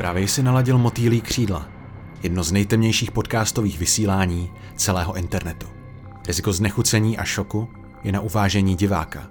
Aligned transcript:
Právě 0.00 0.28
si 0.28 0.42
naladil 0.42 0.78
Motýlí 0.78 1.20
křídla, 1.20 1.68
jedno 2.22 2.42
z 2.44 2.52
nejtemnějších 2.52 3.10
podcastových 3.10 3.78
vysílání 3.78 4.50
celého 4.76 5.16
internetu. 5.16 5.66
Riziko 6.26 6.52
znechucení 6.52 7.18
a 7.18 7.24
šoku 7.24 7.68
je 8.04 8.12
na 8.12 8.20
uvážení 8.20 8.74
diváka. 8.74 9.30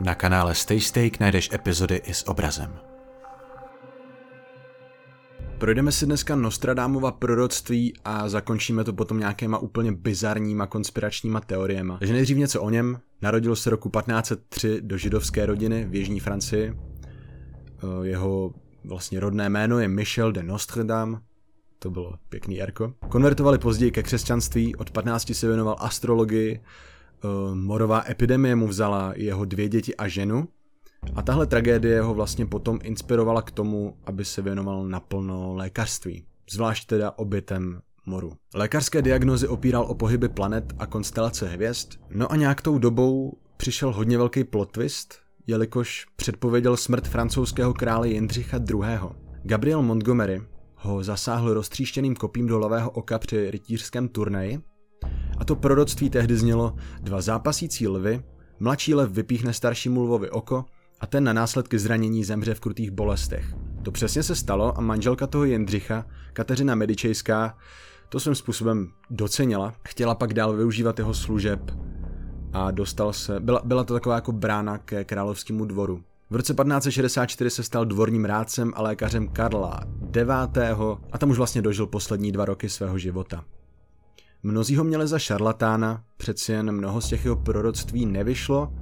Na 0.00 0.14
kanále 0.14 0.54
Stay 0.54 0.80
Steak 0.80 1.20
najdeš 1.20 1.50
epizody 1.52 1.96
i 2.04 2.14
s 2.14 2.28
obrazem. 2.28 2.78
Projdeme 5.58 5.92
si 5.92 6.06
dneska 6.06 6.36
Nostradámova 6.36 7.12
proroctví 7.12 7.92
a 8.04 8.28
zakončíme 8.28 8.84
to 8.84 8.92
potom 8.92 9.18
nějakýma 9.18 9.58
úplně 9.58 9.92
bizarníma 9.92 10.66
konspiračníma 10.66 11.40
teoriema. 11.40 11.98
Takže 11.98 12.14
nejdřív 12.14 12.36
něco 12.36 12.62
o 12.62 12.70
něm. 12.70 13.00
Narodil 13.22 13.56
se 13.56 13.70
roku 13.70 13.90
1503 13.90 14.80
do 14.80 14.98
židovské 14.98 15.46
rodiny 15.46 15.84
v 15.84 15.94
Jižní 15.94 16.20
Francii. 16.20 16.74
Eh, 16.74 18.06
jeho 18.06 18.54
vlastně 18.84 19.20
rodné 19.20 19.48
jméno 19.48 19.78
je 19.78 19.88
Michel 19.88 20.32
de 20.32 20.42
Nostradam, 20.42 21.20
to 21.78 21.90
bylo 21.90 22.14
pěkný 22.28 22.62
Erko. 22.62 22.94
Konvertovali 23.08 23.58
později 23.58 23.90
ke 23.90 24.02
křesťanství, 24.02 24.76
od 24.76 24.90
15 24.90 25.34
se 25.34 25.46
věnoval 25.46 25.76
astrologii, 25.78 26.60
eh, 26.60 27.28
morová 27.54 28.04
epidemie 28.08 28.56
mu 28.56 28.68
vzala 28.68 29.12
jeho 29.16 29.44
dvě 29.44 29.68
děti 29.68 29.96
a 29.96 30.08
ženu 30.08 30.48
a 31.14 31.22
tahle 31.22 31.46
tragédie 31.46 32.02
ho 32.02 32.14
vlastně 32.14 32.46
potom 32.46 32.78
inspirovala 32.82 33.42
k 33.42 33.50
tomu, 33.50 33.96
aby 34.06 34.24
se 34.24 34.42
věnoval 34.42 34.86
naplno 34.88 35.54
lékařství, 35.54 36.24
zvlášť 36.50 36.86
teda 36.86 37.18
obětem 37.18 37.80
moru. 38.06 38.32
Lékařské 38.54 39.02
diagnozy 39.02 39.48
opíral 39.48 39.84
o 39.84 39.94
pohyby 39.94 40.28
planet 40.28 40.72
a 40.78 40.86
konstelace 40.86 41.48
hvězd, 41.48 41.88
no 42.10 42.32
a 42.32 42.36
nějak 42.36 42.62
tou 42.62 42.78
dobou 42.78 43.38
přišel 43.56 43.92
hodně 43.92 44.18
velký 44.18 44.44
plot 44.44 44.70
twist, 44.70 45.23
jelikož 45.46 46.06
předpověděl 46.16 46.76
smrt 46.76 47.08
francouzského 47.08 47.74
krále 47.74 48.08
Jindřicha 48.08 48.60
II. 48.70 48.98
Gabriel 49.42 49.82
Montgomery 49.82 50.42
ho 50.76 51.04
zasáhl 51.04 51.54
roztříštěným 51.54 52.16
kopím 52.16 52.46
do 52.46 52.58
levého 52.58 52.90
oka 52.90 53.18
při 53.18 53.50
rytířském 53.50 54.08
turnaji 54.08 54.60
a 55.38 55.44
to 55.44 55.56
proroctví 55.56 56.10
tehdy 56.10 56.36
znělo 56.36 56.76
dva 57.00 57.20
zápasící 57.20 57.88
lvy, 57.88 58.22
mladší 58.60 58.94
lev 58.94 59.10
vypíchne 59.10 59.52
staršímu 59.52 60.02
lvovi 60.02 60.30
oko 60.30 60.64
a 61.00 61.06
ten 61.06 61.24
na 61.24 61.32
následky 61.32 61.78
zranění 61.78 62.24
zemře 62.24 62.54
v 62.54 62.60
krutých 62.60 62.90
bolestech. 62.90 63.54
To 63.82 63.90
přesně 63.90 64.22
se 64.22 64.36
stalo 64.36 64.78
a 64.78 64.80
manželka 64.80 65.26
toho 65.26 65.44
Jindřicha, 65.44 66.06
Kateřina 66.32 66.74
Medičejská, 66.74 67.58
to 68.08 68.20
svým 68.20 68.34
způsobem 68.34 68.88
docenila, 69.10 69.74
chtěla 69.88 70.14
pak 70.14 70.34
dál 70.34 70.56
využívat 70.56 70.98
jeho 70.98 71.14
služeb 71.14 71.60
a 72.54 72.70
dostal 72.70 73.12
se, 73.12 73.40
byla, 73.40 73.60
byla 73.64 73.84
to 73.84 73.94
taková 73.94 74.14
jako 74.14 74.32
brána 74.32 74.78
ke 74.78 75.04
královskému 75.04 75.64
dvoru. 75.64 76.02
V 76.30 76.36
roce 76.36 76.54
1564 76.54 77.50
se 77.50 77.62
stal 77.62 77.84
dvorním 77.84 78.24
rádcem 78.24 78.72
a 78.76 78.82
lékařem 78.82 79.28
Karla 79.28 79.80
IX. 80.16 80.30
a 81.12 81.18
tam 81.18 81.30
už 81.30 81.38
vlastně 81.38 81.62
dožil 81.62 81.86
poslední 81.86 82.32
dva 82.32 82.44
roky 82.44 82.68
svého 82.68 82.98
života. 82.98 83.44
Mnozí 84.42 84.76
ho 84.76 84.84
měli 84.84 85.06
za 85.06 85.18
šarlatána, 85.18 86.02
přeci 86.16 86.52
jen 86.52 86.72
mnoho 86.72 87.00
z 87.00 87.08
těch 87.08 87.24
jeho 87.24 87.36
proroctví 87.36 88.06
nevyšlo 88.06 88.72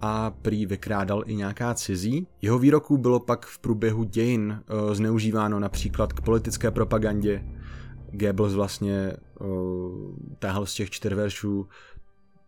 a 0.00 0.30
prý 0.30 0.66
vykrádal 0.66 1.22
i 1.26 1.34
nějaká 1.34 1.74
cizí. 1.74 2.26
Jeho 2.42 2.58
výroků 2.58 2.98
bylo 2.98 3.20
pak 3.20 3.46
v 3.46 3.58
průběhu 3.58 4.04
dějin 4.04 4.62
uh, 4.70 4.94
zneužíváno 4.94 5.60
například 5.60 6.12
k 6.12 6.20
politické 6.20 6.70
propagandě. 6.70 7.44
Goebbels 8.12 8.54
vlastně 8.54 9.12
uh, 9.40 9.48
táhl 10.38 10.66
z 10.66 10.74
těch 10.74 10.90
čtyř 10.90 11.12
veršů 11.12 11.66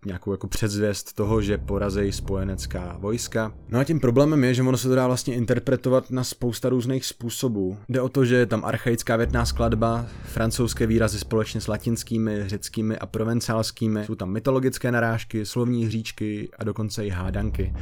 nějakou 0.05 0.33
jako 0.33 0.49
předzvěst 0.49 1.13
toho, 1.13 1.43
že 1.43 1.59
porazejí 1.59 2.13
spojenecká 2.13 2.97
vojska. 3.01 3.55
No 3.69 3.79
a 3.79 3.85
tím 3.85 4.01
problémem 4.01 4.45
je, 4.45 4.55
že 4.55 4.63
ono 4.63 4.79
se 4.79 4.89
to 4.89 4.95
dá 4.95 5.07
vlastně 5.07 5.35
interpretovat 5.35 6.11
na 6.11 6.25
spousta 6.25 6.69
různých 6.69 7.05
způsobů. 7.05 7.79
Jde 7.89 8.01
o 8.01 8.09
to, 8.09 8.25
že 8.25 8.37
je 8.37 8.47
tam 8.47 8.65
archaická 8.65 9.17
větná 9.17 9.47
skladba, 9.47 10.07
francouzské 10.25 10.87
výrazy 10.87 11.19
společně 11.19 11.61
s 11.61 11.69
latinskými, 11.69 12.49
řeckými 12.49 12.99
a 12.99 13.07
provencálskými, 13.07 14.05
jsou 14.05 14.15
tam 14.15 14.31
mytologické 14.31 14.93
narážky, 14.93 15.47
slovní 15.47 15.87
hříčky 15.87 16.49
a 16.59 16.65
dokonce 16.65 17.06
i 17.06 17.11
hádanky. 17.11 17.75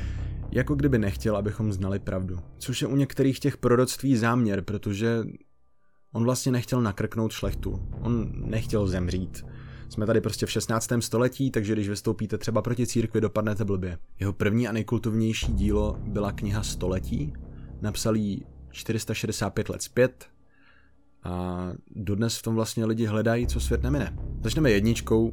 Jako 0.50 0.74
kdyby 0.74 0.98
nechtěl, 0.98 1.36
abychom 1.36 1.72
znali 1.72 1.98
pravdu. 1.98 2.38
Což 2.58 2.82
je 2.82 2.88
u 2.88 2.96
některých 2.96 3.40
těch 3.40 3.56
proroctví 3.56 4.16
záměr, 4.16 4.62
protože 4.62 5.24
on 6.12 6.24
vlastně 6.24 6.52
nechtěl 6.52 6.80
nakrknout 6.80 7.32
šlechtu. 7.32 7.88
On 8.00 8.32
nechtěl 8.34 8.86
zemřít 8.86 9.44
jsme 9.94 10.06
tady 10.06 10.20
prostě 10.20 10.46
v 10.46 10.50
16. 10.50 10.92
století, 11.00 11.50
takže 11.50 11.72
když 11.72 11.88
vystoupíte 11.88 12.38
třeba 12.38 12.62
proti 12.62 12.86
církvi, 12.86 13.20
dopadnete 13.20 13.64
blbě. 13.64 13.98
Jeho 14.20 14.32
první 14.32 14.68
a 14.68 14.72
nejkultovnější 14.72 15.52
dílo 15.52 15.98
byla 16.00 16.32
kniha 16.32 16.62
Století, 16.62 17.32
napsal 17.80 18.16
ji 18.16 18.42
465 18.70 19.68
let 19.68 19.82
zpět 19.82 20.26
a 21.22 21.68
dodnes 21.90 22.38
v 22.38 22.42
tom 22.42 22.54
vlastně 22.54 22.84
lidi 22.84 23.06
hledají, 23.06 23.46
co 23.46 23.60
svět 23.60 23.82
nemine. 23.82 24.18
Začneme 24.42 24.70
jedničkou, 24.70 25.32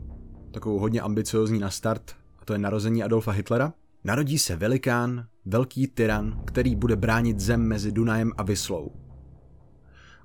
takovou 0.51 0.79
hodně 0.79 1.01
ambiciozní 1.01 1.59
na 1.59 1.69
start, 1.69 2.16
a 2.39 2.45
to 2.45 2.53
je 2.53 2.59
narození 2.59 3.03
Adolfa 3.03 3.31
Hitlera. 3.31 3.73
Narodí 4.03 4.38
se 4.38 4.55
velikán, 4.55 5.28
velký 5.45 5.88
tyran, 5.88 6.41
který 6.45 6.75
bude 6.75 6.95
bránit 6.95 7.39
zem 7.39 7.61
mezi 7.61 7.91
Dunajem 7.91 8.31
a 8.38 8.43
Vyslou. 8.43 8.91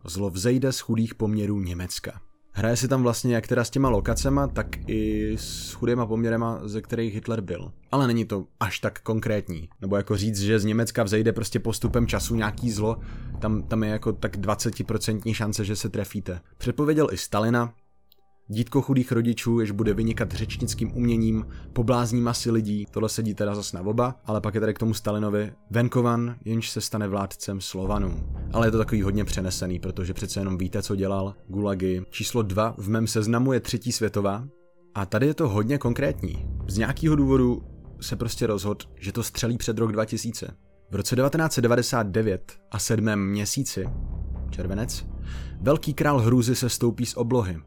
Zlo 0.04 0.30
vzejde 0.30 0.72
z 0.72 0.80
chudých 0.80 1.14
poměrů 1.14 1.60
Německa. 1.60 2.20
Hraje 2.59 2.77
si 2.77 2.89
tam 2.89 3.03
vlastně 3.03 3.34
jak 3.34 3.47
teda 3.47 3.65
s 3.65 3.71
těma 3.71 3.89
lokacema, 3.89 4.47
tak 4.47 4.67
i 4.87 5.33
s 5.39 5.72
chudýma 5.72 6.06
poměrema, 6.06 6.61
ze 6.65 6.83
kterých 6.83 7.15
Hitler 7.15 7.41
byl. 7.41 7.72
Ale 7.93 8.06
není 8.06 8.25
to 8.25 8.44
až 8.61 8.78
tak 8.78 9.00
konkrétní. 9.00 9.69
Nebo 9.81 9.97
jako 9.97 10.17
říct, 10.17 10.41
že 10.41 10.59
z 10.59 10.65
Německa 10.65 11.03
vzejde 11.03 11.33
prostě 11.33 11.61
postupem 11.61 12.06
času 12.06 12.34
nějaký 12.34 12.71
zlo, 12.71 12.97
tam, 13.39 13.62
tam 13.62 13.84
je 13.84 13.91
jako 13.91 14.12
tak 14.12 14.37
20% 14.37 15.34
šance, 15.34 15.65
že 15.65 15.77
se 15.77 15.89
trefíte. 15.89 16.41
Předpověděl 16.59 17.09
i 17.12 17.16
Stalina, 17.16 17.72
Dítko 18.49 18.83
chudých 18.83 19.12
rodičů, 19.12 19.61
jež 19.61 19.71
bude 19.71 19.95
vynikat 19.95 20.33
řečnickým 20.33 20.97
uměním, 20.97 21.47
poblázní 21.73 22.21
masy 22.21 22.51
lidí, 22.51 22.87
tohle 22.91 23.09
sedí 23.09 23.34
teda 23.34 23.55
zas 23.55 23.73
na 23.73 23.81
oba, 23.81 24.21
ale 24.25 24.41
pak 24.41 24.55
je 24.55 24.61
tady 24.61 24.75
k 24.75 24.79
tomu 24.79 24.95
Stalinovi 24.95 25.53
Venkovan, 25.71 26.37
jenž 26.45 26.71
se 26.71 26.81
stane 26.81 27.09
vládcem 27.09 27.61
Slovanů. 27.61 28.29
Ale 28.53 28.67
je 28.67 28.71
to 28.71 28.79
takový 28.79 29.03
hodně 29.03 29.25
přenesený, 29.25 29.79
protože 29.79 30.15
přece 30.15 30.41
jenom 30.41 30.59
víte, 30.59 30.83
co 30.83 30.97
dělal, 30.97 31.34
gulagy. 31.49 32.03
Číslo 32.11 32.43
dva 32.43 32.75
v 32.79 32.89
mém 32.89 33.07
seznamu 33.07 33.53
je 33.53 33.61
třetí 33.61 33.93
světová, 33.93 34.45
a 34.95 35.07
tady 35.07 35.27
je 35.27 35.34
to 35.34 35.49
hodně 35.49 35.78
konkrétní. 35.78 36.47
Z 36.69 36.78
nějakého 36.78 37.17
důvodu 37.17 37.63
se 38.01 38.17
prostě 38.17 38.47
rozhodl, 38.47 38.84
že 39.01 39.13
to 39.13 39.23
střelí 39.23 39.59
před 39.59 39.78
rok 39.78 39.93
2000. 39.93 40.57
V 40.91 40.95
roce 40.95 41.17
1999 41.17 42.59
a 42.71 42.78
sedmém 42.78 43.31
měsíci, 43.31 43.89
červenec, 44.51 45.07
velký 45.61 45.95
král 45.95 46.19
hrůzy 46.19 46.57
se 46.57 46.69
stoupí 46.69 47.07
z 47.07 47.17
oblohy 47.17 47.59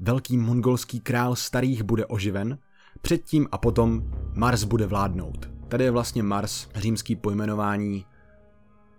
velký 0.00 0.38
mongolský 0.38 1.00
král 1.00 1.36
starých 1.36 1.82
bude 1.82 2.06
oživen, 2.06 2.58
předtím 3.02 3.48
a 3.52 3.58
potom 3.58 4.02
Mars 4.34 4.64
bude 4.64 4.86
vládnout. 4.86 5.50
Tady 5.68 5.84
je 5.84 5.90
vlastně 5.90 6.22
Mars 6.22 6.68
římský 6.74 7.16
pojmenování 7.16 8.06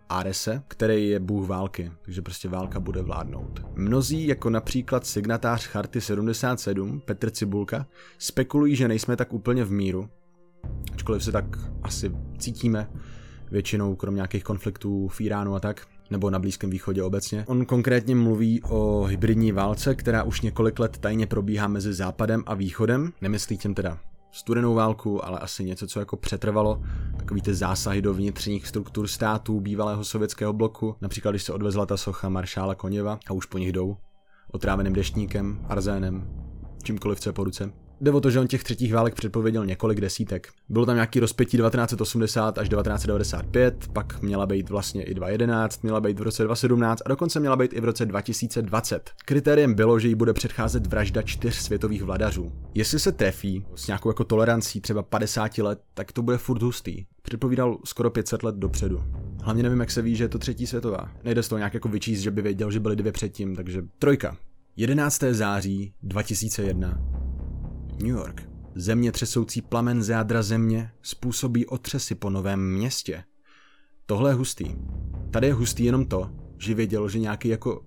Arese, 0.09 0.63
který 0.67 1.09
je 1.09 1.19
bůh 1.19 1.47
války, 1.47 1.91
takže 2.01 2.21
prostě 2.21 2.49
válka 2.49 2.79
bude 2.79 3.01
vládnout. 3.01 3.65
Mnozí, 3.75 4.27
jako 4.27 4.49
například 4.49 5.05
signatář 5.05 5.67
Charty 5.67 6.01
77, 6.01 7.01
Petr 7.05 7.29
Cibulka, 7.29 7.87
spekulují, 8.17 8.75
že 8.75 8.87
nejsme 8.87 9.15
tak 9.15 9.33
úplně 9.33 9.63
v 9.63 9.71
míru, 9.71 10.09
ačkoliv 10.93 11.23
se 11.23 11.31
tak 11.31 11.45
asi 11.83 12.11
cítíme, 12.37 12.89
většinou 13.51 13.95
krom 13.95 14.15
nějakých 14.15 14.43
konfliktů 14.43 15.07
v 15.07 15.21
Iránu 15.21 15.55
a 15.55 15.59
tak, 15.59 15.87
nebo 16.09 16.29
na 16.29 16.39
Blízkém 16.39 16.69
východě 16.69 17.03
obecně. 17.03 17.45
On 17.47 17.65
konkrétně 17.65 18.15
mluví 18.15 18.61
o 18.63 19.03
hybridní 19.03 19.51
válce, 19.51 19.95
která 19.95 20.23
už 20.23 20.41
několik 20.41 20.79
let 20.79 20.97
tajně 20.97 21.27
probíhá 21.27 21.67
mezi 21.67 21.93
západem 21.93 22.43
a 22.45 22.53
východem. 22.53 23.13
Nemyslí 23.21 23.57
tím 23.57 23.73
teda 23.73 23.99
studenou 24.31 24.73
válku, 24.73 25.25
ale 25.25 25.39
asi 25.39 25.63
něco, 25.63 25.87
co 25.87 25.99
jako 25.99 26.17
přetrvalo, 26.17 26.81
takový 27.17 27.41
ty 27.41 27.53
zásahy 27.53 28.01
do 28.01 28.13
vnitřních 28.13 28.67
struktur 28.67 29.07
států 29.07 29.59
bývalého 29.59 30.03
sovětského 30.03 30.53
bloku, 30.53 30.95
například 31.01 31.31
když 31.31 31.43
se 31.43 31.53
odvezla 31.53 31.85
ta 31.85 31.97
socha 31.97 32.29
maršála 32.29 32.75
Koněva 32.75 33.19
a 33.27 33.33
už 33.33 33.45
po 33.45 33.57
nich 33.57 33.71
jdou, 33.71 33.97
otráveným 34.51 34.93
deštníkem, 34.93 35.65
arzénem, 35.69 36.27
čímkoliv, 36.83 37.19
co 37.19 37.29
je 37.29 37.33
po 37.33 37.43
ruce. 37.43 37.71
Jde 38.05 38.11
o 38.11 38.21
to, 38.21 38.29
že 38.29 38.39
on 38.39 38.47
těch 38.47 38.63
třetích 38.63 38.93
válek 38.93 39.15
předpověděl 39.15 39.65
několik 39.65 40.01
desítek. 40.01 40.49
Bylo 40.69 40.85
tam 40.85 40.95
nějaký 40.95 41.19
rozpětí 41.19 41.57
1980 41.57 42.57
až 42.57 42.69
1995, 42.69 43.87
pak 43.93 44.21
měla 44.21 44.45
být 44.45 44.69
vlastně 44.69 45.03
i 45.03 45.13
2011, 45.13 45.83
měla 45.83 46.01
být 46.01 46.19
v 46.19 46.21
roce 46.21 46.43
2017 46.43 47.01
a 47.05 47.09
dokonce 47.09 47.39
měla 47.39 47.55
být 47.55 47.73
i 47.73 47.81
v 47.81 47.85
roce 47.85 48.05
2020. 48.05 49.11
Kritériem 49.25 49.73
bylo, 49.73 49.99
že 49.99 50.07
jí 50.07 50.15
bude 50.15 50.33
předcházet 50.33 50.87
vražda 50.87 51.21
čtyř 51.21 51.55
světových 51.55 52.03
vladařů. 52.03 52.51
Jestli 52.73 52.99
se 52.99 53.11
trefí 53.11 53.65
s 53.75 53.87
nějakou 53.87 54.09
jako 54.09 54.23
tolerancí 54.23 54.81
třeba 54.81 55.03
50 55.03 55.57
let, 55.57 55.79
tak 55.93 56.11
to 56.11 56.21
bude 56.21 56.37
furt 56.37 56.61
hustý. 56.61 57.05
Předpovídal 57.21 57.77
skoro 57.85 58.09
500 58.09 58.43
let 58.43 58.55
dopředu. 58.55 59.03
Hlavně 59.43 59.63
nevím, 59.63 59.79
jak 59.79 59.91
se 59.91 60.01
ví, 60.01 60.15
že 60.15 60.23
je 60.23 60.29
to 60.29 60.39
třetí 60.39 60.67
světová. 60.67 61.11
Nejde 61.23 61.43
z 61.43 61.47
toho 61.47 61.57
nějak 61.57 61.73
jako 61.73 61.89
vyčíst, 61.89 62.21
že 62.21 62.31
by 62.31 62.41
věděl, 62.41 62.71
že 62.71 62.79
byly 62.79 62.95
dvě 62.95 63.11
předtím, 63.11 63.55
takže 63.55 63.81
trojka. 63.99 64.37
11. 64.77 65.23
září 65.31 65.93
2001 66.03 67.24
New 67.99 68.15
York. 68.15 68.49
Země 68.75 69.11
třesoucí 69.11 69.61
plamen 69.61 70.03
z 70.03 70.09
jádra 70.09 70.43
země 70.43 70.91
způsobí 71.01 71.65
otřesy 71.65 72.15
po 72.15 72.29
novém 72.29 72.73
městě. 72.73 73.23
Tohle 74.05 74.29
je 74.29 74.33
hustý. 74.33 74.75
Tady 75.31 75.47
je 75.47 75.53
hustý 75.53 75.85
jenom 75.85 76.05
to, 76.05 76.31
že 76.57 76.73
věděl, 76.73 77.09
že 77.09 77.19
nějaký 77.19 77.47
jako 77.47 77.85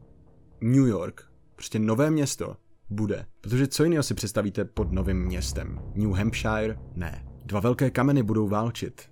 New 0.60 0.86
York, 0.86 1.24
prostě 1.54 1.78
nové 1.78 2.10
město, 2.10 2.56
bude. 2.90 3.26
Protože 3.40 3.66
co 3.66 3.84
jiného 3.84 4.02
si 4.02 4.14
představíte 4.14 4.64
pod 4.64 4.92
novým 4.92 5.24
městem? 5.24 5.80
New 5.94 6.12
Hampshire? 6.12 6.78
Ne. 6.94 7.24
Dva 7.44 7.60
velké 7.60 7.90
kameny 7.90 8.22
budou 8.22 8.48
válčit. 8.48 9.02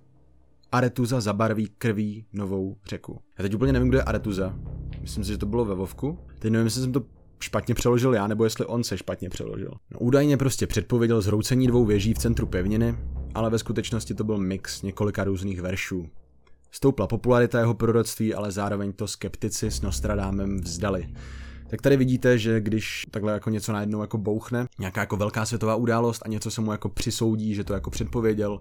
Aretuza 0.71 1.21
zabarví 1.21 1.69
krví 1.77 2.25
novou 2.33 2.77
řeku. 2.85 3.21
Já 3.37 3.41
teď 3.41 3.53
úplně 3.53 3.73
nevím, 3.73 3.89
kdo 3.89 3.97
je 3.97 4.03
Aretuza. 4.03 4.59
Myslím 5.01 5.23
si, 5.23 5.31
že 5.31 5.37
to 5.37 5.45
bylo 5.45 5.65
ve 5.65 5.75
Vovku. 5.75 6.19
Teď 6.39 6.51
nevím, 6.51 6.65
jestli 6.65 6.81
jsem 6.81 6.91
to 6.91 7.05
špatně 7.39 7.75
přeložil 7.75 8.13
já, 8.13 8.27
nebo 8.27 8.43
jestli 8.43 8.65
on 8.65 8.83
se 8.83 8.97
špatně 8.97 9.29
přeložil. 9.29 9.71
No, 9.91 9.99
údajně 9.99 10.37
prostě 10.37 10.67
předpověděl 10.67 11.21
zhroucení 11.21 11.67
dvou 11.67 11.85
věží 11.85 12.13
v 12.13 12.17
centru 12.17 12.47
pevniny, 12.47 12.97
ale 13.35 13.49
ve 13.49 13.59
skutečnosti 13.59 14.13
to 14.13 14.23
byl 14.23 14.37
mix 14.37 14.81
několika 14.81 15.23
různých 15.23 15.61
veršů. 15.61 16.09
Stoupla 16.71 17.07
popularita 17.07 17.59
jeho 17.59 17.73
proroctví, 17.73 18.33
ale 18.33 18.51
zároveň 18.51 18.93
to 18.93 19.07
skeptici 19.07 19.71
s 19.71 19.81
Nostradámem 19.81 20.61
vzdali. 20.61 21.07
Tak 21.69 21.81
tady 21.81 21.97
vidíte, 21.97 22.37
že 22.37 22.61
když 22.61 23.03
takhle 23.11 23.33
jako 23.33 23.49
něco 23.49 23.73
najednou 23.73 24.01
jako 24.01 24.17
bouchne, 24.17 24.67
nějaká 24.79 25.01
jako 25.01 25.17
velká 25.17 25.45
světová 25.45 25.75
událost 25.75 26.21
a 26.25 26.29
něco 26.29 26.51
se 26.51 26.61
mu 26.61 26.71
jako 26.71 26.89
přisoudí, 26.89 27.55
že 27.55 27.63
to 27.63 27.73
jako 27.73 27.89
předpověděl, 27.89 28.59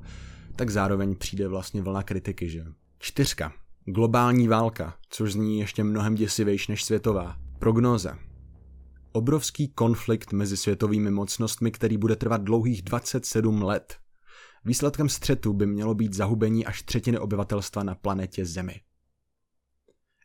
tak 0.56 0.70
zároveň 0.70 1.16
přijde 1.16 1.48
vlastně 1.48 1.82
vlna 1.82 2.02
kritiky, 2.02 2.48
že? 2.48 2.64
Čtyřka. 2.98 3.52
Globální 3.84 4.48
válka, 4.48 4.94
což 5.10 5.32
zní 5.32 5.58
ještě 5.58 5.84
mnohem 5.84 6.14
děsivější 6.14 6.72
než 6.72 6.84
světová. 6.84 7.36
Prognoza. 7.58 8.18
Obrovský 9.16 9.68
konflikt 9.68 10.32
mezi 10.32 10.56
světovými 10.56 11.10
mocnostmi, 11.10 11.70
který 11.70 11.96
bude 11.96 12.16
trvat 12.16 12.42
dlouhých 12.42 12.82
27 12.82 13.62
let. 13.62 13.96
Výsledkem 14.64 15.08
střetu 15.08 15.52
by 15.52 15.66
mělo 15.66 15.94
být 15.94 16.14
zahubení 16.14 16.66
až 16.66 16.82
třetiny 16.82 17.18
obyvatelstva 17.18 17.82
na 17.82 17.94
planetě 17.94 18.46
Zemi. 18.46 18.80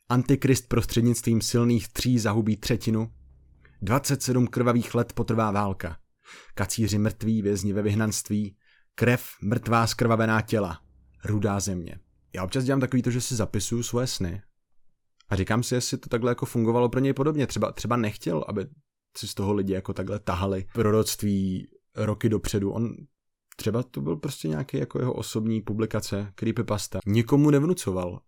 Antikrist 0.10 0.68
prostřednictvím 0.68 1.42
silných 1.42 1.90
tří 1.90 2.20
zahubí 2.20 2.58
třetinu. 2.58 3.12
27 3.82 4.48
krvavých 4.48 4.96
let 4.96 5.14
potrvá 5.14 5.52
válka. 5.52 5.98
Kacíři 6.54 6.98
mrtví, 6.98 7.42
vězni 7.42 7.74
ve 7.74 7.82
vyhnanství, 7.82 8.58
krev, 8.96 9.26
mrtvá 9.42 9.88
skrvavená 9.88 10.42
těla, 10.42 10.82
rudá 11.26 11.60
země. 11.60 12.00
Já 12.36 12.44
občas 12.44 12.64
dělám 12.64 12.80
takový 12.80 13.02
to, 13.02 13.12
že 13.12 13.22
si 13.22 13.36
zapisuju 13.36 13.84
svoje 13.84 14.08
sny 14.08 14.42
a 15.32 15.36
říkám 15.36 15.64
si, 15.64 15.76
jestli 15.76 15.98
to 15.98 16.10
takhle 16.10 16.32
jako 16.32 16.46
fungovalo 16.46 16.90
pro 16.90 17.00
něj 17.00 17.14
podobně. 17.14 17.48
Třeba, 17.48 17.72
třeba 17.72 17.96
nechtěl, 17.96 18.46
aby 18.48 18.66
si 19.18 19.28
z 19.28 19.34
toho 19.34 19.54
lidi 19.54 19.74
jako 19.74 19.94
takhle 19.94 20.20
tahali 20.20 20.66
proroctví 20.74 21.68
roky 21.96 22.30
dopředu. 22.30 22.72
On 22.72 22.90
třeba 23.56 23.84
to 23.84 24.02
byl 24.02 24.16
prostě 24.16 24.48
nějaký 24.48 24.78
jako 24.78 25.00
jeho 25.00 25.14
osobní 25.14 25.62
publikace, 25.62 26.32
creepypasta. 26.36 27.00
Nikomu 27.06 27.50
nevnucoval, 27.50 28.20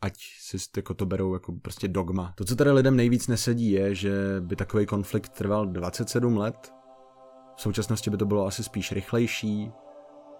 ať 0.00 0.14
si 0.40 0.56
jako 0.76 0.94
to 0.94 1.06
berou 1.06 1.34
jako 1.34 1.52
prostě 1.52 1.88
dogma. 1.88 2.34
To, 2.36 2.44
co 2.44 2.56
tady 2.56 2.70
lidem 2.70 2.96
nejvíc 2.96 3.28
nesedí, 3.28 3.70
je, 3.70 3.94
že 3.94 4.12
by 4.40 4.56
takový 4.56 4.86
konflikt 4.86 5.28
trval 5.28 5.66
27 5.66 6.36
let. 6.36 6.72
V 7.56 7.60
současnosti 7.60 8.10
by 8.10 8.16
to 8.16 8.26
bylo 8.26 8.46
asi 8.46 8.64
spíš 8.64 8.92
rychlejší, 8.92 9.70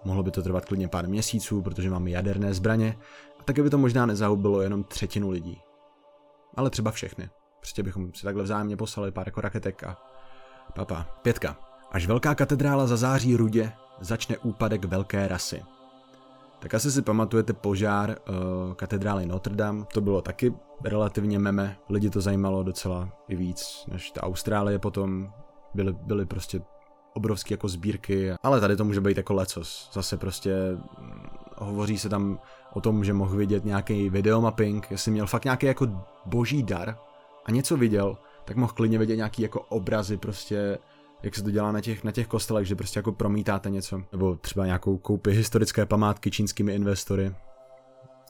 mohlo 0.05 0.23
by 0.23 0.31
to 0.31 0.41
trvat 0.41 0.65
klidně 0.65 0.87
pár 0.87 1.07
měsíců, 1.07 1.61
protože 1.61 1.89
máme 1.89 2.09
jaderné 2.09 2.53
zbraně, 2.53 2.97
a 3.39 3.43
také 3.43 3.63
by 3.63 3.69
to 3.69 3.77
možná 3.77 4.05
nezahubilo 4.05 4.61
jenom 4.61 4.83
třetinu 4.83 5.29
lidí. 5.29 5.61
Ale 6.55 6.69
třeba 6.69 6.91
všechny. 6.91 7.29
Prostě 7.59 7.83
bychom 7.83 8.13
si 8.13 8.23
takhle 8.23 8.43
vzájemně 8.43 8.77
poslali 8.77 9.11
pár 9.11 9.27
jako 9.27 9.41
raketek 9.41 9.83
a 9.83 9.97
papa. 10.75 11.07
Pětka. 11.21 11.57
Až 11.91 12.07
velká 12.07 12.35
katedrála 12.35 12.87
zazáří 12.87 13.35
rudě, 13.35 13.71
začne 13.99 14.37
úpadek 14.37 14.85
velké 14.85 15.27
rasy. 15.27 15.63
Tak 16.59 16.73
asi 16.73 16.91
si 16.91 17.01
pamatujete 17.01 17.53
požár 17.53 18.09
uh, 18.09 18.73
katedrály 18.73 19.25
Notre 19.25 19.55
Dame, 19.55 19.85
to 19.93 20.01
bylo 20.01 20.21
taky 20.21 20.53
relativně 20.83 21.39
meme, 21.39 21.77
lidi 21.89 22.09
to 22.09 22.21
zajímalo 22.21 22.63
docela 22.63 23.09
i 23.27 23.35
víc 23.35 23.85
než 23.87 24.11
ta 24.11 24.23
Austrálie 24.23 24.79
potom, 24.79 25.33
byly, 25.73 25.93
byly 25.93 26.25
prostě 26.25 26.61
obrovské 27.13 27.53
jako 27.53 27.67
sbírky, 27.67 28.31
ale 28.43 28.59
tady 28.59 28.75
to 28.75 28.85
může 28.85 29.01
být 29.01 29.17
jako 29.17 29.33
lecos. 29.33 29.89
Zase 29.93 30.17
prostě 30.17 30.55
hm, 30.99 31.27
hovoří 31.57 31.97
se 31.97 32.09
tam 32.09 32.39
o 32.73 32.81
tom, 32.81 33.03
že 33.03 33.13
mohl 33.13 33.35
vidět 33.35 33.65
nějaký 33.65 34.09
videomapping, 34.09 34.91
jestli 34.91 35.11
měl 35.11 35.27
fakt 35.27 35.43
nějaký 35.43 35.65
jako 35.65 35.87
boží 36.25 36.63
dar 36.63 36.97
a 37.45 37.51
něco 37.51 37.77
viděl, 37.77 38.17
tak 38.45 38.57
mohl 38.57 38.73
klidně 38.73 38.97
vidět 38.97 39.15
nějaký 39.15 39.41
jako 39.41 39.61
obrazy 39.61 40.17
prostě 40.17 40.77
jak 41.23 41.35
se 41.35 41.43
to 41.43 41.51
dělá 41.51 41.71
na 41.71 41.81
těch, 41.81 42.03
na 42.03 42.11
těch 42.11 42.27
kostelech, 42.27 42.67
že 42.67 42.75
prostě 42.75 42.99
jako 42.99 43.11
promítáte 43.11 43.69
něco, 43.69 44.01
nebo 44.11 44.35
třeba 44.35 44.65
nějakou 44.65 44.97
koupi 44.97 45.31
historické 45.31 45.85
památky 45.85 46.31
čínskými 46.31 46.75
investory. 46.75 47.35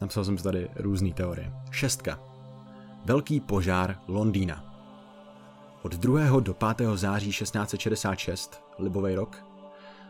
Napsal 0.02 0.26
jsem 0.26 0.38
si 0.38 0.44
tady 0.44 0.70
různé 0.76 1.14
teorie. 1.14 1.54
Šestka. 1.72 2.20
Velký 3.06 3.40
požár 3.40 4.00
Londýna. 4.08 4.72
Od 5.82 5.96
2. 5.96 6.40
do 6.40 6.54
5. 6.54 6.88
září 6.96 7.32
1666, 7.32 8.64
libový 8.80 9.16
rok, 9.16 9.38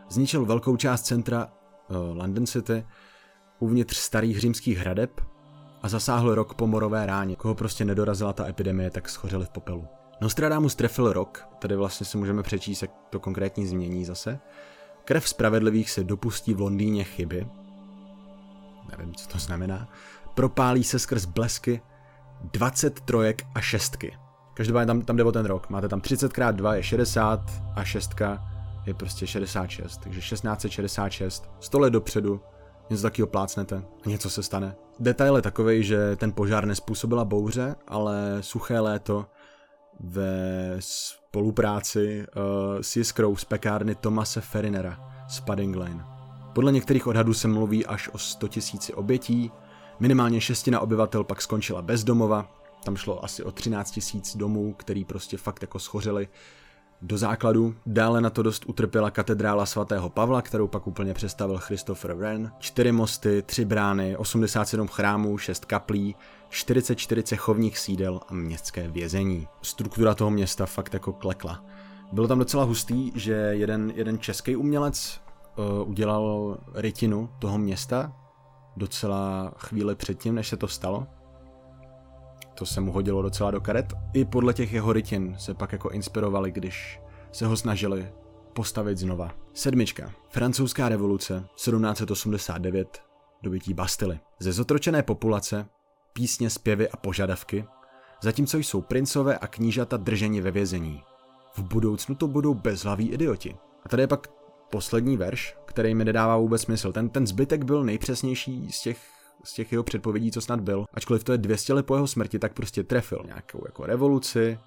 zničil 0.08 0.44
velkou 0.44 0.76
část 0.76 1.02
centra 1.02 1.46
uh, 1.46 2.16
London 2.16 2.46
City 2.46 2.84
uvnitř 3.62 3.96
starých 3.96 4.40
římských 4.40 4.78
hradeb 4.78 5.20
a 5.82 5.88
zasáhl 5.88 6.34
rok 6.34 6.54
po 6.54 6.66
morové 6.66 7.06
ráně. 7.06 7.36
Koho 7.36 7.54
prostě 7.54 7.84
nedorazila 7.84 8.32
ta 8.32 8.48
epidemie, 8.48 8.90
tak 8.90 9.08
schořeli 9.08 9.46
v 9.46 9.48
popelu. 9.50 9.86
Nostradamus 10.20 10.74
trefil 10.74 11.12
rok, 11.12 11.48
tady 11.58 11.76
vlastně 11.76 12.06
si 12.06 12.18
můžeme 12.18 12.42
přečíst, 12.42 12.82
jak 12.82 12.90
to 13.10 13.20
konkrétní 13.20 13.66
změní 13.66 14.04
zase. 14.04 14.38
Krev 15.04 15.28
spravedlivých 15.28 15.90
se 15.90 16.04
dopustí 16.04 16.54
v 16.54 16.60
Londýně 16.60 17.04
chyby. 17.04 17.46
Nevím, 18.90 19.14
co 19.14 19.28
to 19.28 19.38
znamená. 19.38 19.88
Propálí 20.34 20.84
se 20.84 20.98
skrz 20.98 21.24
blesky 21.24 21.80
20 22.52 23.00
trojek 23.00 23.42
a 23.54 23.60
šestky. 23.60 24.16
Každopádně 24.54 24.86
tam, 24.86 25.02
tam 25.02 25.16
jde 25.16 25.24
o 25.24 25.32
ten 25.32 25.46
rok. 25.46 25.70
Máte 25.70 25.88
tam 25.88 26.00
30 26.00 26.26
x 26.38 26.56
2 26.56 26.74
je 26.74 26.82
60 26.82 27.62
a 27.76 27.84
6 27.84 28.14
je 28.86 28.94
prostě 28.94 29.26
66. 29.26 29.96
Takže 29.96 30.20
1666, 30.20 31.50
100 31.60 31.78
let 31.78 31.90
dopředu, 31.90 32.40
něco 32.90 33.02
takového 33.02 33.26
plácnete 33.26 33.84
a 34.06 34.08
něco 34.08 34.30
se 34.30 34.42
stane. 34.42 34.74
Detail 35.00 35.36
je 35.36 35.42
takový, 35.42 35.84
že 35.84 36.16
ten 36.16 36.32
požár 36.32 36.66
nespůsobila 36.66 37.24
bouře, 37.24 37.74
ale 37.88 38.38
suché 38.40 38.80
léto 38.80 39.26
ve 40.00 40.76
spolupráci 40.78 42.26
uh, 42.36 42.42
s 42.80 42.96
jiskrou 42.96 43.36
z 43.36 43.44
pekárny 43.44 43.94
Tomase 43.94 44.40
Ferinera 44.40 45.24
z 45.28 45.40
Padding 45.40 45.76
Lane. 45.76 46.04
Podle 46.52 46.72
některých 46.72 47.06
odhadů 47.06 47.34
se 47.34 47.48
mluví 47.48 47.86
až 47.86 48.08
o 48.12 48.18
100 48.18 48.46
000 48.46 49.00
obětí, 49.00 49.52
minimálně 50.00 50.40
šestina 50.40 50.80
obyvatel 50.80 51.24
pak 51.24 51.42
skončila 51.42 51.82
bez 51.82 52.04
domova, 52.04 52.48
tam 52.84 52.96
šlo 52.96 53.24
asi 53.24 53.42
o 53.42 53.52
13 53.52 54.00
000 54.14 54.24
domů, 54.34 54.74
který 54.74 55.04
prostě 55.04 55.36
fakt 55.36 55.62
jako 55.62 55.78
schořeli 55.78 56.28
do 57.02 57.18
základu. 57.18 57.74
Dále 57.86 58.20
na 58.20 58.30
to 58.30 58.42
dost 58.42 58.64
utrpěla 58.66 59.10
katedrála 59.10 59.66
svatého 59.66 60.10
Pavla, 60.10 60.42
kterou 60.42 60.66
pak 60.66 60.86
úplně 60.86 61.14
přestavil 61.14 61.58
Christopher 61.58 62.14
Wren. 62.14 62.52
Čtyři 62.58 62.92
mosty, 62.92 63.42
tři 63.46 63.64
brány, 63.64 64.16
87 64.16 64.88
chrámů, 64.88 65.38
6 65.38 65.64
kaplí, 65.64 66.16
44 66.48 67.22
cechovních 67.22 67.78
sídel 67.78 68.20
a 68.28 68.34
městské 68.34 68.88
vězení. 68.88 69.48
Struktura 69.62 70.14
toho 70.14 70.30
města 70.30 70.66
fakt 70.66 70.94
jako 70.94 71.12
klekla. 71.12 71.64
Bylo 72.12 72.28
tam 72.28 72.38
docela 72.38 72.64
hustý, 72.64 73.12
že 73.14 73.32
jeden, 73.32 73.92
jeden 73.94 74.18
český 74.18 74.56
umělec 74.56 75.20
uh, 75.56 75.88
udělal 75.88 76.58
rytinu 76.74 77.28
toho 77.38 77.58
města 77.58 78.12
docela 78.76 79.52
chvíli 79.56 79.94
předtím, 79.94 80.34
než 80.34 80.48
se 80.48 80.56
to 80.56 80.68
stalo. 80.68 81.06
To 82.54 82.66
se 82.66 82.80
mu 82.80 82.92
hodilo 82.92 83.22
docela 83.22 83.50
do 83.50 83.60
karet. 83.60 83.92
I 84.14 84.24
podle 84.24 84.54
těch 84.54 84.72
jeho 84.72 84.92
rytin 84.92 85.34
se 85.38 85.54
pak 85.54 85.72
jako 85.72 85.90
inspirovali, 85.90 86.52
když 86.52 87.00
se 87.32 87.46
ho 87.46 87.56
snažili 87.56 88.08
postavit 88.52 88.98
znova. 88.98 89.30
Sedmička. 89.54 90.12
Francouzská 90.28 90.88
revoluce 90.88 91.44
1789 91.54 93.02
dobytí 93.42 93.74
Bastily. 93.74 94.20
Ze 94.38 94.52
zotročené 94.52 95.02
populace 95.02 95.66
písně, 96.12 96.50
zpěvy 96.50 96.88
a 96.88 96.96
požadavky, 96.96 97.64
zatímco 98.22 98.58
jsou 98.58 98.80
princové 98.80 99.38
a 99.38 99.46
knížata 99.46 99.96
drženi 99.96 100.40
ve 100.40 100.50
vězení. 100.50 101.02
V 101.54 101.62
budoucnu 101.62 102.14
to 102.14 102.26
budou 102.28 102.54
bezhlaví 102.54 103.08
idioti. 103.08 103.56
A 103.84 103.88
tady 103.88 104.02
je 104.02 104.06
pak 104.06 104.28
poslední 104.70 105.16
verš, 105.16 105.56
který 105.64 105.94
mi 105.94 106.04
nedává 106.04 106.36
vůbec 106.36 106.62
smysl. 106.62 106.92
Ten, 106.92 107.08
ten 107.08 107.26
zbytek 107.26 107.64
byl 107.64 107.84
nejpřesnější 107.84 108.72
z 108.72 108.82
těch, 108.82 108.98
z 109.44 109.54
těch 109.54 109.72
jeho 109.72 109.84
předpovědí, 109.84 110.30
co 110.30 110.40
snad 110.40 110.60
byl. 110.60 110.84
Ačkoliv 110.94 111.24
to 111.24 111.32
je 111.32 111.38
200 111.38 111.72
let 111.72 111.86
po 111.86 111.94
jeho 111.94 112.06
smrti, 112.06 112.38
tak 112.38 112.52
prostě 112.52 112.84
trefil 112.84 113.22
nějakou 113.26 113.62
jako 113.66 113.86
revoluci, 113.86 114.58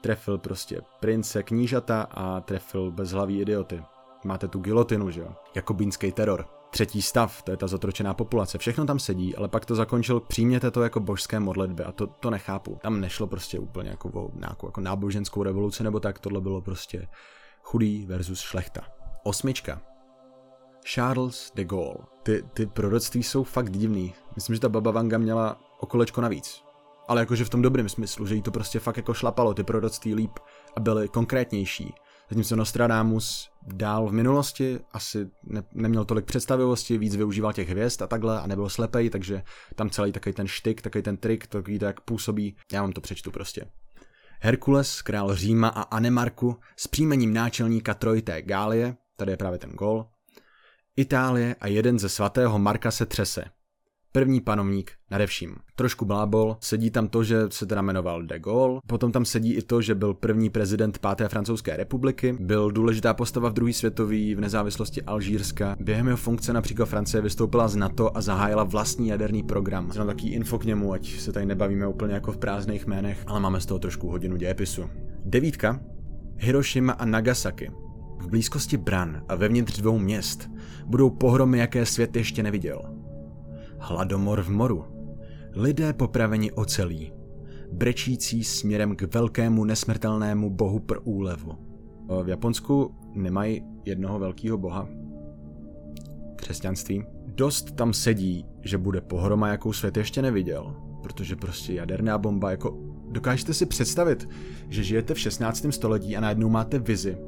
trefil 0.00 0.38
prostě 0.38 0.80
prince, 1.00 1.42
knížata 1.42 2.02
a 2.02 2.40
trefil 2.40 2.90
bezhlaví 2.90 3.40
idioty. 3.40 3.82
Máte 4.24 4.48
tu 4.48 4.58
gilotinu, 4.58 5.10
že 5.10 5.20
jo? 5.20 5.34
Jakobínský 5.54 6.12
teror 6.12 6.46
třetí 6.70 7.02
stav, 7.02 7.42
to 7.42 7.50
je 7.50 7.56
ta 7.56 7.66
zotročená 7.66 8.14
populace, 8.14 8.58
všechno 8.58 8.86
tam 8.86 8.98
sedí, 8.98 9.36
ale 9.36 9.48
pak 9.48 9.64
to 9.64 9.74
zakončil, 9.74 10.20
přijměte 10.20 10.70
to 10.70 10.82
jako 10.82 11.00
božské 11.00 11.40
modlitby 11.40 11.84
a 11.84 11.92
to, 11.92 12.06
to 12.06 12.30
nechápu. 12.30 12.78
Tam 12.82 13.00
nešlo 13.00 13.26
prostě 13.26 13.58
úplně 13.58 13.90
jako 13.90 14.08
o 14.08 14.30
nějakou 14.34 14.68
jako 14.68 14.80
náboženskou 14.80 15.42
revoluci 15.42 15.84
nebo 15.84 16.00
tak, 16.00 16.18
tohle 16.18 16.40
bylo 16.40 16.60
prostě 16.60 17.08
chudý 17.62 18.06
versus 18.06 18.40
šlechta. 18.40 18.80
Osmička. 19.24 19.80
Charles 20.94 21.52
de 21.54 21.64
Gaulle. 21.64 22.06
Ty, 22.22 22.42
ty 22.52 22.66
proroctví 22.66 23.22
jsou 23.22 23.44
fakt 23.44 23.70
divný. 23.70 24.14
Myslím, 24.34 24.54
že 24.54 24.60
ta 24.60 24.68
Baba 24.68 24.90
Vanga 24.90 25.18
měla 25.18 25.60
o 25.80 25.86
kolečko 25.86 26.20
navíc. 26.20 26.62
ale 27.08 27.20
jakože 27.20 27.44
v 27.44 27.50
tom 27.50 27.62
dobrém 27.62 27.88
smyslu, 27.88 28.26
že 28.26 28.34
jí 28.34 28.42
to 28.42 28.50
prostě 28.50 28.78
fakt 28.78 28.96
jako 28.96 29.14
šlapalo 29.14 29.54
ty 29.54 29.64
proroctví 29.64 30.14
líp 30.14 30.38
a 30.76 30.80
byly 30.80 31.08
konkrétnější. 31.08 31.94
Zatímco 32.30 32.56
Nostradamus 32.56 33.50
dál 33.62 34.06
v 34.06 34.12
minulosti 34.12 34.80
asi 34.92 35.30
ne, 35.44 35.62
neměl 35.72 36.04
tolik 36.04 36.24
představivosti, 36.24 36.98
víc 36.98 37.16
využíval 37.16 37.52
těch 37.52 37.68
hvězd 37.68 38.02
a 38.02 38.06
takhle 38.06 38.40
a 38.40 38.46
nebyl 38.46 38.68
slepej, 38.68 39.10
takže 39.10 39.42
tam 39.74 39.90
celý 39.90 40.12
takový 40.12 40.32
ten 40.32 40.46
štyk, 40.46 40.82
takový 40.82 41.02
ten 41.02 41.16
trik, 41.16 41.46
to 41.46 41.62
víte, 41.62 41.86
jak 41.86 42.00
působí, 42.00 42.56
já 42.72 42.82
vám 42.82 42.92
to 42.92 43.00
přečtu 43.00 43.30
prostě. 43.30 43.70
Herkules, 44.40 45.02
král 45.02 45.34
Říma 45.34 45.68
a 45.68 45.82
Anemarku 45.82 46.56
s 46.76 46.86
příjmením 46.86 47.34
náčelníka 47.34 47.94
trojité 47.94 48.42
Gálie, 48.42 48.96
tady 49.16 49.32
je 49.32 49.36
právě 49.36 49.58
ten 49.58 49.70
gol, 49.70 50.06
Itálie 50.96 51.56
a 51.60 51.66
jeden 51.66 51.98
ze 51.98 52.08
svatého 52.08 52.58
Marka 52.58 52.90
se 52.90 53.06
třese 53.06 53.44
první 54.16 54.40
panovník 54.40 54.92
nade 55.10 55.26
vším. 55.26 55.56
Trošku 55.74 56.04
blábol, 56.04 56.56
sedí 56.60 56.90
tam 56.90 57.08
to, 57.08 57.24
že 57.24 57.36
se 57.48 57.66
teda 57.66 57.82
jmenoval 57.82 58.22
de 58.22 58.38
Gaulle, 58.38 58.80
potom 58.86 59.12
tam 59.12 59.24
sedí 59.24 59.54
i 59.54 59.62
to, 59.62 59.82
že 59.82 59.94
byl 59.94 60.14
první 60.14 60.50
prezident 60.50 60.98
páté 60.98 61.28
francouzské 61.28 61.76
republiky, 61.76 62.36
byl 62.40 62.70
důležitá 62.70 63.14
postava 63.14 63.48
v 63.48 63.52
druhé 63.52 63.72
světové 63.72 64.34
v 64.34 64.40
nezávislosti 64.40 65.02
Alžírska. 65.02 65.76
Během 65.80 66.06
jeho 66.06 66.16
funkce 66.16 66.52
například 66.52 66.86
Francie 66.86 67.22
vystoupila 67.22 67.68
z 67.68 67.76
NATO 67.76 68.16
a 68.16 68.20
zahájila 68.20 68.64
vlastní 68.64 69.08
jaderný 69.08 69.42
program. 69.42 69.92
Znám 69.92 70.06
taký 70.06 70.32
info 70.32 70.58
k 70.58 70.64
němu, 70.64 70.92
ať 70.92 71.20
se 71.20 71.32
tady 71.32 71.46
nebavíme 71.46 71.86
úplně 71.86 72.14
jako 72.14 72.32
v 72.32 72.38
prázdných 72.38 72.86
jménech, 72.86 73.24
ale 73.26 73.40
máme 73.40 73.60
z 73.60 73.66
toho 73.66 73.78
trošku 73.78 74.08
hodinu 74.08 74.36
dějepisu. 74.36 74.90
Devítka. 75.24 75.80
Hiroshima 76.36 76.92
a 76.92 77.04
Nagasaki. 77.04 77.70
V 78.18 78.28
blízkosti 78.28 78.76
Bran 78.76 79.22
a 79.28 79.34
vevnitř 79.34 79.80
dvou 79.80 79.98
měst 79.98 80.50
budou 80.86 81.10
pohromy, 81.10 81.58
jaké 81.58 81.86
svět 81.86 82.16
ještě 82.16 82.42
neviděl. 82.42 82.82
Hladomor 83.78 84.42
v 84.42 84.50
moru. 84.50 84.84
Lidé 85.52 85.92
popraveni 85.92 86.52
ocelí, 86.52 87.12
brečící 87.72 88.44
směrem 88.44 88.96
k 88.96 89.14
velkému 89.14 89.64
nesmrtelnému 89.64 90.50
bohu 90.50 90.78
pro 90.78 91.00
úlevu. 91.00 91.52
V 92.22 92.28
Japonsku 92.28 92.94
nemají 93.14 93.64
jednoho 93.84 94.18
velkého 94.18 94.58
boha. 94.58 94.88
Křesťanství. 96.36 97.04
Dost 97.26 97.76
tam 97.76 97.92
sedí, 97.92 98.46
že 98.60 98.78
bude 98.78 99.00
pohroma, 99.00 99.48
jakou 99.48 99.72
svět 99.72 99.96
ještě 99.96 100.22
neviděl. 100.22 100.76
Protože 101.02 101.36
prostě 101.36 101.72
jaderná 101.72 102.18
bomba, 102.18 102.50
jako 102.50 102.78
dokážete 103.10 103.54
si 103.54 103.66
představit, 103.66 104.28
že 104.68 104.82
žijete 104.82 105.14
v 105.14 105.18
16. 105.18 105.66
století 105.70 106.16
a 106.16 106.20
najednou 106.20 106.48
máte 106.48 106.78
vizi, 106.78 107.18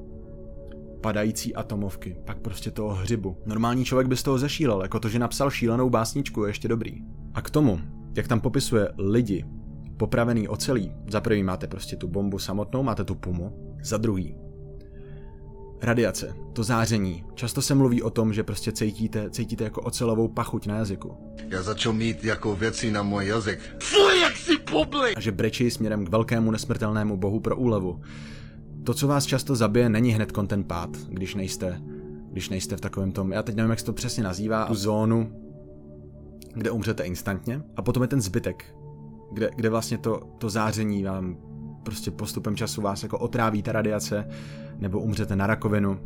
padající 1.00 1.54
atomovky, 1.54 2.16
pak 2.26 2.38
prostě 2.38 2.70
toho 2.70 2.94
hřibu. 2.94 3.36
Normální 3.46 3.84
člověk 3.84 4.08
by 4.08 4.16
z 4.16 4.22
toho 4.22 4.38
zešílel, 4.38 4.82
jako 4.82 5.00
to, 5.00 5.08
že 5.08 5.18
napsal 5.18 5.50
šílenou 5.50 5.90
básničku, 5.90 6.44
je 6.44 6.50
ještě 6.50 6.68
dobrý. 6.68 6.94
A 7.34 7.42
k 7.42 7.50
tomu, 7.50 7.80
jak 8.16 8.28
tam 8.28 8.40
popisuje 8.40 8.88
lidi, 8.98 9.44
popravený 9.96 10.48
ocelí, 10.48 10.92
za 11.10 11.20
prvý 11.20 11.42
máte 11.42 11.66
prostě 11.66 11.96
tu 11.96 12.08
bombu 12.08 12.38
samotnou, 12.38 12.82
máte 12.82 13.04
tu 13.04 13.14
pumu, 13.14 13.76
za 13.82 13.96
druhý 13.96 14.36
Radiace, 15.82 16.34
to 16.52 16.62
záření. 16.62 17.24
Často 17.34 17.62
se 17.62 17.74
mluví 17.74 18.02
o 18.02 18.10
tom, 18.10 18.32
že 18.32 18.42
prostě 18.42 18.72
cítíte, 18.72 19.30
cítíte 19.30 19.64
jako 19.64 19.80
ocelovou 19.80 20.28
pachuť 20.28 20.66
na 20.66 20.76
jazyku. 20.76 21.16
Já 21.48 21.62
začal 21.62 21.92
mít 21.92 22.24
jako 22.24 22.56
věci 22.56 22.90
na 22.90 23.02
můj 23.02 23.26
jazyk. 23.26 23.60
Fuj, 23.82 24.20
jak 24.20 24.36
si 24.36 24.58
publik! 24.58 25.16
A 25.16 25.20
že 25.20 25.32
brečí 25.32 25.70
směrem 25.70 26.06
k 26.06 26.08
velkému 26.08 26.50
nesmrtelnému 26.50 27.16
bohu 27.16 27.40
pro 27.40 27.56
úlevu. 27.56 28.00
To, 28.84 28.94
co 28.94 29.08
vás 29.08 29.26
často 29.26 29.56
zabije, 29.56 29.88
není 29.88 30.10
hned 30.10 30.32
content 30.32 30.66
pád, 30.66 30.96
když 31.08 31.34
nejste, 31.34 31.82
když 32.32 32.48
nejste 32.48 32.76
v 32.76 32.80
takovém 32.80 33.12
tom, 33.12 33.32
já 33.32 33.42
teď 33.42 33.56
nevím, 33.56 33.70
jak 33.70 33.80
se 33.80 33.86
to 33.86 33.92
přesně 33.92 34.22
nazývá, 34.22 34.64
tu 34.64 34.74
zónu, 34.74 35.32
kde 36.54 36.70
umřete 36.70 37.02
instantně. 37.02 37.62
A 37.76 37.82
potom 37.82 38.02
je 38.02 38.08
ten 38.08 38.20
zbytek, 38.20 38.76
kde, 39.32 39.50
kde 39.56 39.70
vlastně 39.70 39.98
to, 39.98 40.20
to 40.38 40.50
záření 40.50 41.04
vám 41.04 41.36
prostě 41.82 42.10
postupem 42.10 42.56
času 42.56 42.82
vás 42.82 43.02
jako 43.02 43.18
otráví 43.18 43.62
ta 43.62 43.72
radiace, 43.72 44.28
nebo 44.78 45.00
umřete 45.00 45.36
na 45.36 45.46
rakovinu. 45.46 46.00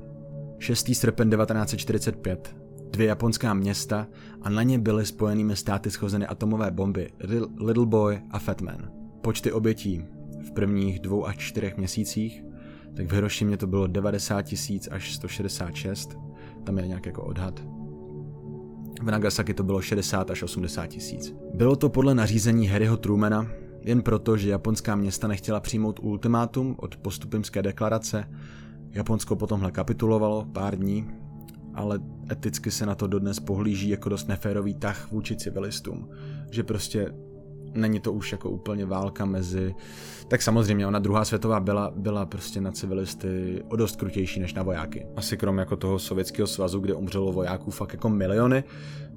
6. 0.58 0.94
srpen 0.94 1.30
1945. 1.30 2.56
Dvě 2.90 3.06
japonská 3.06 3.54
města 3.54 4.06
a 4.42 4.50
na 4.50 4.62
ně 4.62 4.78
byly 4.78 5.06
spojenými 5.06 5.56
státy 5.56 5.90
schozeny 5.90 6.26
atomové 6.26 6.70
bomby 6.70 7.10
Little 7.60 7.86
Boy 7.86 8.20
a 8.30 8.38
Fat 8.38 8.60
Man. 8.60 8.90
Počty 9.20 9.52
obětí 9.52 10.04
v 10.46 10.50
prvních 10.50 11.00
dvou 11.00 11.26
až 11.26 11.36
čtyřech 11.38 11.76
měsících 11.76 12.44
tak 12.96 13.06
v 13.06 13.12
Hirošimě 13.12 13.56
to 13.56 13.66
bylo 13.66 13.86
90 13.86 14.42
tisíc 14.42 14.88
až 14.90 15.14
166, 15.14 16.18
tam 16.64 16.78
je 16.78 16.86
nějak 16.86 17.06
jako 17.06 17.22
odhad. 17.22 17.62
V 19.02 19.04
Nagasaki 19.10 19.54
to 19.54 19.62
bylo 19.62 19.82
60 19.82 20.30
až 20.30 20.42
80 20.42 20.86
tisíc. 20.86 21.34
Bylo 21.54 21.76
to 21.76 21.88
podle 21.88 22.14
nařízení 22.14 22.66
Harryho 22.66 22.96
Trumana, 22.96 23.46
jen 23.80 24.02
proto, 24.02 24.36
že 24.36 24.50
japonská 24.50 24.96
města 24.96 25.28
nechtěla 25.28 25.60
přijmout 25.60 26.00
ultimátum 26.02 26.74
od 26.78 26.96
postupimské 26.96 27.62
deklarace. 27.62 28.28
Japonsko 28.90 29.36
potomhle 29.36 29.70
kapitulovalo 29.70 30.44
pár 30.52 30.76
dní, 30.76 31.10
ale 31.74 32.00
eticky 32.32 32.70
se 32.70 32.86
na 32.86 32.94
to 32.94 33.06
dodnes 33.06 33.40
pohlíží 33.40 33.88
jako 33.88 34.08
dost 34.08 34.28
neférový 34.28 34.74
tah 34.74 35.12
vůči 35.12 35.36
civilistům, 35.36 36.08
že 36.50 36.62
prostě 36.62 37.12
není 37.74 38.00
to 38.00 38.12
už 38.12 38.32
jako 38.32 38.50
úplně 38.50 38.86
válka 38.86 39.24
mezi... 39.24 39.74
Tak 40.28 40.42
samozřejmě, 40.42 40.86
ona 40.86 40.98
druhá 40.98 41.24
světová 41.24 41.60
byla, 41.60 41.92
byla 41.96 42.26
prostě 42.26 42.60
na 42.60 42.72
civilisty 42.72 43.62
o 43.68 43.76
dost 43.76 43.96
krutější 43.96 44.40
než 44.40 44.54
na 44.54 44.62
vojáky. 44.62 45.06
Asi 45.16 45.36
krom 45.36 45.58
jako 45.58 45.76
toho 45.76 45.98
sovětského 45.98 46.46
svazu, 46.46 46.80
kde 46.80 46.94
umřelo 46.94 47.32
vojáků 47.32 47.70
fakt 47.70 47.92
jako 47.92 48.08
miliony, 48.08 48.64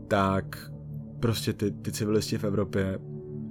tak 0.07 0.71
prostě 1.19 1.53
ty, 1.53 1.71
ty 1.71 1.91
civilisti 1.91 2.37
v 2.37 2.43
Evropě 2.43 2.99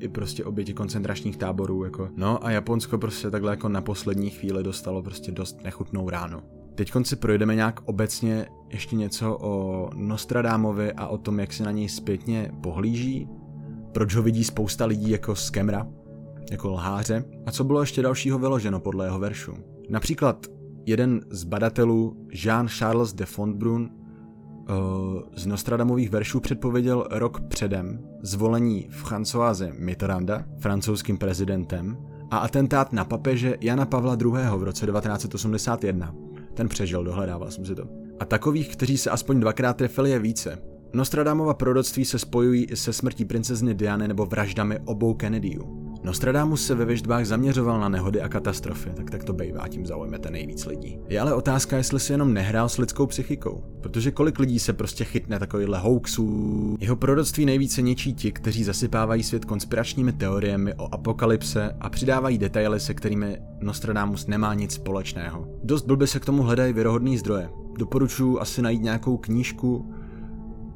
i 0.00 0.08
prostě 0.08 0.44
oběti 0.44 0.74
koncentračních 0.74 1.36
táborů, 1.36 1.84
jako 1.84 2.08
no 2.16 2.46
a 2.46 2.50
Japonsko 2.50 2.98
prostě 2.98 3.30
takhle 3.30 3.52
jako 3.52 3.68
na 3.68 3.80
poslední 3.80 4.30
chvíli 4.30 4.62
dostalo 4.62 5.02
prostě 5.02 5.32
dost 5.32 5.64
nechutnou 5.64 6.10
ránu. 6.10 6.42
Teď 6.74 6.92
si 7.02 7.16
projdeme 7.16 7.54
nějak 7.54 7.80
obecně 7.84 8.46
ještě 8.70 8.96
něco 8.96 9.38
o 9.40 9.90
Nostradámovi 9.94 10.92
a 10.92 11.06
o 11.06 11.18
tom, 11.18 11.40
jak 11.40 11.52
se 11.52 11.64
na 11.64 11.70
něj 11.70 11.88
zpětně 11.88 12.50
pohlíží, 12.62 13.28
proč 13.94 14.14
ho 14.14 14.22
vidí 14.22 14.44
spousta 14.44 14.84
lidí 14.86 15.10
jako 15.10 15.34
skemra, 15.34 15.86
jako 16.50 16.68
lháře 16.68 17.24
a 17.46 17.50
co 17.50 17.64
bylo 17.64 17.80
ještě 17.80 18.02
dalšího 18.02 18.38
vyloženo 18.38 18.80
podle 18.80 19.06
jeho 19.06 19.18
veršů. 19.18 19.54
Například 19.88 20.46
jeden 20.86 21.20
z 21.30 21.44
badatelů 21.44 22.26
Jean-Charles 22.30 23.14
de 23.14 23.26
Fontbrun 23.26 23.90
uh, 23.90 25.22
z 25.36 25.46
Nostradamových 25.46 26.10
veršů 26.10 26.40
předpověděl 26.40 27.06
rok 27.10 27.40
předem 27.40 27.98
zvolení 28.22 28.88
Françoise 29.04 29.72
Mitterranda 29.78 30.44
francouzským 30.58 31.18
prezidentem 31.18 31.96
a 32.30 32.38
atentát 32.38 32.92
na 32.92 33.04
papeže 33.04 33.56
Jana 33.60 33.86
Pavla 33.86 34.16
II. 34.20 34.30
v 34.56 34.62
roce 34.62 34.86
1981. 34.86 36.14
Ten 36.54 36.68
přežil, 36.68 37.04
dohledával 37.04 37.50
jsem 37.50 37.64
si 37.64 37.74
to. 37.74 37.88
A 38.20 38.24
takových, 38.24 38.68
kteří 38.76 38.98
se 38.98 39.10
aspoň 39.10 39.40
dvakrát 39.40 39.76
trefili 39.76 40.10
je 40.10 40.18
více. 40.18 40.73
Nostradamova 40.94 41.54
proroctví 41.54 42.04
se 42.04 42.18
spojují 42.18 42.64
i 42.64 42.76
se 42.76 42.92
smrtí 42.92 43.24
princezny 43.24 43.74
Diany 43.74 44.08
nebo 44.08 44.26
vraždami 44.26 44.78
obou 44.84 45.14
Kennedyů. 45.14 45.94
Nostradamus 46.02 46.66
se 46.66 46.74
ve 46.74 46.84
věždbách 46.84 47.24
zaměřoval 47.24 47.80
na 47.80 47.88
nehody 47.88 48.20
a 48.20 48.28
katastrofy, 48.28 48.90
tak 48.90 49.10
tak 49.10 49.24
to 49.24 49.32
bejvá, 49.32 49.68
tím 49.68 49.86
zaujmete 49.86 50.30
nejvíc 50.30 50.66
lidí. 50.66 50.98
Je 51.08 51.20
ale 51.20 51.34
otázka, 51.34 51.76
jestli 51.76 52.00
si 52.00 52.12
jenom 52.12 52.34
nehrál 52.34 52.68
s 52.68 52.78
lidskou 52.78 53.06
psychikou. 53.06 53.64
Protože 53.80 54.10
kolik 54.10 54.38
lidí 54.38 54.58
se 54.58 54.72
prostě 54.72 55.04
chytne 55.04 55.38
takovýhle 55.38 55.78
hoaxů. 55.78 56.76
Jeho 56.80 56.96
proroctví 56.96 57.46
nejvíce 57.46 57.82
něčí 57.82 58.14
ti, 58.14 58.32
kteří 58.32 58.64
zasypávají 58.64 59.22
svět 59.22 59.44
konspiračními 59.44 60.12
teoriemi 60.12 60.74
o 60.74 60.94
apokalypse 60.94 61.76
a 61.80 61.90
přidávají 61.90 62.38
detaily, 62.38 62.80
se 62.80 62.94
kterými 62.94 63.38
Nostradamus 63.60 64.26
nemá 64.26 64.54
nic 64.54 64.72
společného. 64.72 65.48
Dost 65.64 65.86
blbě 65.86 66.06
se 66.06 66.20
k 66.20 66.24
tomu 66.24 66.42
hledají 66.42 66.72
věrohodný 66.72 67.18
zdroje. 67.18 67.50
Doporučuji 67.78 68.40
asi 68.40 68.62
najít 68.62 68.82
nějakou 68.82 69.16
knížku 69.16 69.93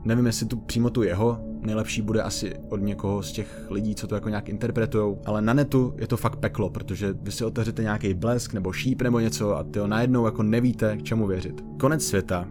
Nevím, 0.05 0.27
jestli 0.27 0.47
tu 0.47 0.57
přímo 0.57 0.91
tu 0.91 1.03
jeho, 1.03 1.39
nejlepší 1.61 2.03
bude 2.03 2.23
asi 2.23 2.55
od 2.69 2.77
někoho 2.77 3.23
z 3.23 3.33
těch 3.33 3.67
lidí, 3.71 3.95
co 3.95 4.07
to 4.07 4.15
jako 4.15 4.29
nějak 4.29 4.49
interpretujou, 4.49 5.23
ale 5.27 5.43
na 5.43 5.55
netu 5.55 5.95
je 5.99 6.07
to 6.07 6.17
fakt 6.17 6.37
peklo, 6.37 6.71
protože 6.71 7.15
vy 7.23 7.33
si 7.33 7.45
otevřete 7.45 7.83
nějaký 7.83 8.15
blesk 8.15 8.53
nebo 8.53 8.73
šíp 8.73 9.03
nebo 9.03 9.19
něco 9.21 9.57
a 9.57 9.65
ty 9.65 9.81
najednou 9.87 10.25
jako 10.25 10.43
nevíte, 10.43 10.97
k 10.97 11.03
čemu 11.03 11.27
věřit. 11.27 11.65
Konec 11.81 12.07
světa 12.07 12.49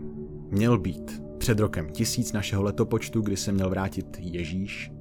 měl 0.52 0.78
být 0.78 1.24
před 1.38 1.60
rokem 1.60 1.90
tisíc 1.90 2.34
našeho 2.34 2.64
letopočtu, 2.64 3.22
kdy 3.22 3.38
se 3.38 3.52
měl 3.52 3.70
vrátit 3.70 4.18
Ježíš, 4.20 4.92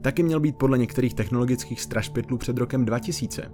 taky 0.00 0.22
měl 0.22 0.40
být 0.40 0.56
podle 0.56 0.78
některých 0.78 1.14
technologických 1.14 1.80
strašpětlů 1.80 2.38
před 2.38 2.58
rokem 2.58 2.84
2000, 2.84 3.50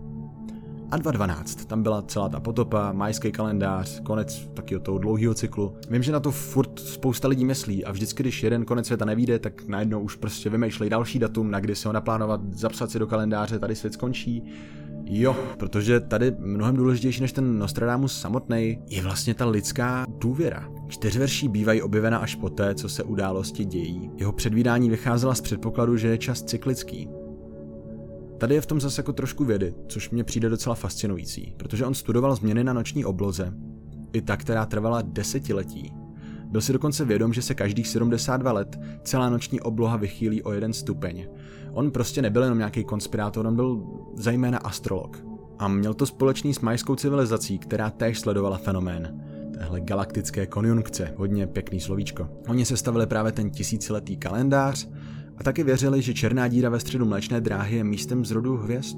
a 0.91 0.97
2012. 0.97 1.65
Tam 1.65 1.83
byla 1.83 2.03
celá 2.03 2.29
ta 2.29 2.41
potopa, 2.41 2.93
majský 2.93 3.33
kalendář, 3.33 4.01
konec 4.01 4.51
taky 4.55 4.79
toho 4.79 4.99
dlouhého 4.99 5.35
cyklu. 5.35 5.77
Vím, 5.91 6.03
že 6.03 6.13
na 6.13 6.21
to 6.21 6.31
furt 6.31 6.79
spousta 6.79 7.29
lidí 7.29 7.45
myslí 7.45 7.85
a 7.85 7.93
vždycky, 7.93 8.23
když 8.23 8.43
jeden 8.43 8.65
konec 8.65 8.87
světa 8.87 9.05
nevíde, 9.05 9.39
tak 9.39 9.69
najednou 9.69 10.01
už 10.01 10.17
prostě 10.17 10.51
vymýšlej 10.51 10.91
další 10.91 11.19
datum, 11.19 11.51
na 11.51 11.61
kdy 11.61 11.77
se 11.77 11.89
ho 11.89 11.93
naplánovat, 11.93 12.41
zapsat 12.53 12.91
si 12.91 12.99
do 12.99 13.07
kalendáře, 13.07 13.59
tady 13.59 13.77
svět 13.77 13.93
skončí. 13.93 14.43
Jo, 15.11 15.37
protože 15.59 16.01
tady 16.01 16.35
mnohem 16.39 16.77
důležitější 16.77 17.21
než 17.21 17.33
ten 17.33 17.59
Nostradamus 17.59 18.21
samotný 18.21 18.79
je 18.89 19.03
vlastně 19.03 19.35
ta 19.35 19.47
lidská 19.47 20.07
důvěra. 20.19 20.69
Čtyřverší 20.89 21.49
bývají 21.49 21.83
objevena 21.83 22.19
až 22.19 22.35
poté, 22.35 22.75
co 22.75 22.89
se 22.89 23.03
události 23.03 23.65
dějí. 23.65 24.11
Jeho 24.17 24.33
předvídání 24.33 24.91
vycházela 24.91 25.35
z 25.35 25.41
předpokladu, 25.41 25.97
že 25.97 26.09
je 26.09 26.19
čas 26.19 26.43
cyklický. 26.43 27.09
Tady 28.39 28.55
je 28.55 28.61
v 28.61 28.67
tom 28.67 28.81
zase 28.81 29.01
jako 29.01 29.13
trošku 29.13 29.45
vědy, 29.45 29.75
což 29.89 30.11
mě 30.11 30.25
přijde 30.25 30.49
docela 30.49 30.75
fascinující, 30.75 31.55
protože 31.57 31.87
on 31.87 31.95
studoval 31.95 32.37
změny 32.37 32.65
na 32.65 32.73
noční 32.73 33.05
obloze, 33.05 33.53
i 34.13 34.23
ta, 34.23 34.37
která 34.37 34.67
trvala 34.67 35.03
desetiletí. 35.03 35.93
Byl 36.45 36.61
si 36.61 36.73
dokonce 36.73 37.05
vědom, 37.05 37.33
že 37.33 37.43
se 37.43 37.55
každých 37.55 37.89
72 37.89 38.53
let 38.53 38.81
celá 39.03 39.29
noční 39.29 39.61
obloha 39.61 39.97
vychýlí 39.97 40.43
o 40.43 40.53
jeden 40.53 40.73
stupeň. 40.73 41.27
On 41.73 41.91
prostě 41.91 42.23
nebyl 42.23 42.43
jenom 42.43 42.59
nějaký 42.59 42.85
konspirátor, 42.85 43.47
on 43.47 43.57
byl 43.57 43.83
zejména 44.17 44.59
astrolog. 44.59 45.25
A 45.59 45.69
měl 45.69 45.95
to 45.95 46.07
společný 46.07 46.55
s 46.55 46.61
majskou 46.61 46.95
civilizací, 46.95 47.59
která 47.59 47.91
též 47.91 48.19
sledovala 48.19 48.59
fenomén 48.59 49.21
téhle 49.59 49.81
galaktické 49.81 50.47
konjunkce. 50.47 51.15
Hodně 51.17 51.47
pěkný 51.47 51.81
slovíčko. 51.81 52.29
Oni 52.49 52.65
sestavili 52.65 53.07
právě 53.07 53.33
ten 53.33 53.51
tisíciletý 53.51 54.17
kalendář 54.17 54.89
a 55.39 55.45
taky 55.45 55.65
věřili, 55.65 56.03
že 56.03 56.15
černá 56.15 56.49
díra 56.49 56.71
ve 56.71 56.81
středu 56.81 57.05
mléčné 57.05 57.41
dráhy 57.41 57.77
je 57.77 57.85
místem 57.85 58.25
zrodu 58.25 58.57
hvězd. 58.57 58.97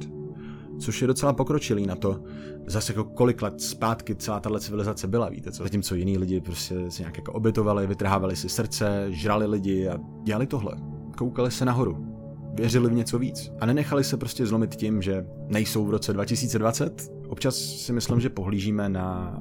Což 0.78 1.00
je 1.00 1.06
docela 1.06 1.32
pokročilý 1.32 1.86
na 1.86 1.96
to, 1.96 2.22
zase 2.66 2.92
jako 2.92 3.04
kolik 3.04 3.42
let 3.42 3.60
zpátky 3.60 4.14
celá 4.14 4.40
tahle 4.40 4.60
civilizace 4.60 5.08
byla, 5.08 5.28
víte 5.28 5.52
co? 5.52 5.62
Zatímco 5.62 5.94
jiní 5.94 6.18
lidi 6.18 6.40
prostě 6.40 6.90
si 6.90 7.02
nějak 7.02 7.16
jako 7.16 7.32
obytovali, 7.32 7.86
vytrhávali 7.86 8.36
si 8.36 8.48
srdce, 8.48 9.06
žrali 9.08 9.46
lidi 9.46 9.88
a 9.88 9.98
dělali 10.22 10.46
tohle. 10.46 10.72
Koukali 11.16 11.50
se 11.50 11.64
nahoru. 11.64 12.06
Věřili 12.54 12.90
v 12.90 12.92
něco 12.92 13.18
víc. 13.18 13.52
A 13.60 13.66
nenechali 13.66 14.04
se 14.04 14.16
prostě 14.16 14.46
zlomit 14.46 14.76
tím, 14.76 15.02
že 15.02 15.26
nejsou 15.48 15.84
v 15.84 15.90
roce 15.90 16.12
2020. 16.12 17.12
Občas 17.28 17.56
si 17.56 17.92
myslím, 17.92 18.20
že 18.20 18.28
pohlížíme 18.28 18.88
na 18.88 19.38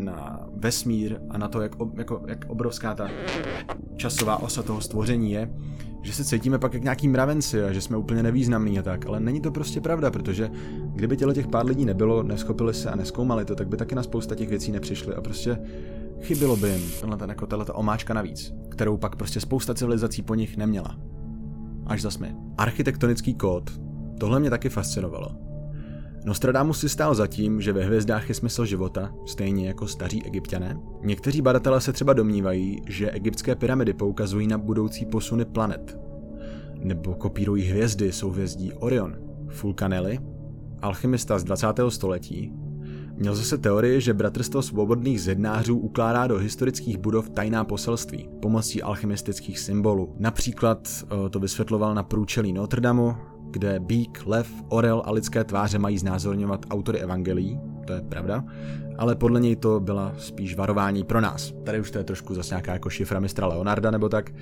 na 0.00 0.46
vesmír 0.56 1.20
a 1.30 1.38
na 1.38 1.48
to, 1.48 1.60
jak, 1.60 1.72
jako, 1.96 2.22
jak 2.26 2.44
obrovská 2.48 2.94
ta 2.94 3.08
časová 3.96 4.42
osa 4.42 4.62
toho 4.62 4.80
stvoření 4.80 5.32
je, 5.32 5.50
že 6.02 6.12
se 6.12 6.24
cítíme 6.24 6.58
pak 6.58 6.74
jak 6.74 6.82
nějaký 6.82 7.08
mravenci 7.08 7.64
a 7.64 7.72
že 7.72 7.80
jsme 7.80 7.96
úplně 7.96 8.22
nevýznamní 8.22 8.78
a 8.78 8.82
tak, 8.82 9.06
ale 9.06 9.20
není 9.20 9.40
to 9.40 9.50
prostě 9.50 9.80
pravda, 9.80 10.10
protože 10.10 10.50
kdyby 10.94 11.16
tělo 11.16 11.32
těch 11.32 11.48
pár 11.48 11.66
lidí 11.66 11.84
nebylo, 11.84 12.22
neschopili 12.22 12.74
se 12.74 12.90
a 12.90 12.96
neskoumali 12.96 13.44
to, 13.44 13.54
tak 13.54 13.68
by 13.68 13.76
taky 13.76 13.94
na 13.94 14.02
spousta 14.02 14.34
těch 14.34 14.48
věcí 14.48 14.72
nepřišli 14.72 15.14
a 15.14 15.20
prostě 15.20 15.58
chybilo 16.20 16.56
by 16.56 16.68
jim 16.68 16.90
tenhle, 17.00 17.18
ten, 17.18 17.30
jako 17.30 17.46
tato 17.46 17.74
omáčka 17.74 18.14
navíc, 18.14 18.54
kterou 18.68 18.96
pak 18.96 19.16
prostě 19.16 19.40
spousta 19.40 19.74
civilizací 19.74 20.22
po 20.22 20.34
nich 20.34 20.56
neměla. 20.56 20.96
Až 21.86 22.02
zas 22.02 22.18
my. 22.18 22.34
Architektonický 22.58 23.34
kód. 23.34 23.70
Tohle 24.18 24.40
mě 24.40 24.50
taky 24.50 24.68
fascinovalo. 24.68 25.49
Nostradamus 26.24 26.80
si 26.80 26.88
stál 26.88 27.14
za 27.14 27.26
tím, 27.26 27.60
že 27.60 27.72
ve 27.72 27.84
hvězdách 27.84 28.28
je 28.28 28.34
smysl 28.34 28.64
života, 28.64 29.12
stejně 29.26 29.68
jako 29.68 29.86
staří 29.86 30.24
egyptiané. 30.24 30.80
Někteří 31.02 31.42
badatelé 31.42 31.80
se 31.80 31.92
třeba 31.92 32.12
domnívají, 32.12 32.82
že 32.86 33.10
egyptské 33.10 33.54
pyramidy 33.54 33.92
poukazují 33.92 34.46
na 34.46 34.58
budoucí 34.58 35.06
posuny 35.06 35.44
planet. 35.44 35.98
Nebo 36.74 37.14
kopírují 37.14 37.64
hvězdy 37.64 38.12
souhvězdí 38.12 38.72
Orion. 38.72 39.16
Fulcanelli, 39.48 40.18
alchymista 40.82 41.38
z 41.38 41.44
20. 41.44 41.66
století, 41.88 42.52
Měl 43.20 43.34
zase 43.34 43.58
teorii, 43.58 44.00
že 44.00 44.14
bratrstvo 44.14 44.62
svobodných 44.62 45.22
zednářů 45.22 45.78
ukládá 45.78 46.26
do 46.26 46.38
historických 46.38 46.98
budov 46.98 47.30
tajná 47.30 47.64
poselství 47.64 48.28
pomocí 48.42 48.82
alchymistických 48.82 49.58
symbolů. 49.58 50.14
Například 50.18 50.88
eh, 50.88 51.30
to 51.30 51.40
vysvětloval 51.40 51.94
na 51.94 52.02
průčelí 52.02 52.52
Notre 52.52 52.80
Dame, 52.80 53.14
kde 53.50 53.80
bík, 53.80 54.22
lev, 54.26 54.52
orel 54.68 55.02
a 55.06 55.12
lidské 55.12 55.44
tváře 55.44 55.78
mají 55.78 55.98
znázorňovat 55.98 56.66
autory 56.70 56.98
evangelií, 56.98 57.60
to 57.86 57.92
je 57.92 58.00
pravda, 58.00 58.44
ale 58.98 59.14
podle 59.16 59.40
něj 59.40 59.56
to 59.56 59.80
byla 59.80 60.14
spíš 60.18 60.56
varování 60.56 61.04
pro 61.04 61.20
nás. 61.20 61.52
Tady 61.64 61.80
už 61.80 61.90
to 61.90 61.98
je 61.98 62.04
trošku 62.04 62.34
zase 62.34 62.54
nějaká 62.54 62.72
jako 62.72 62.90
šifra 62.90 63.20
mistra 63.20 63.46
Leonarda 63.46 63.90
nebo 63.90 64.08
tak, 64.08 64.32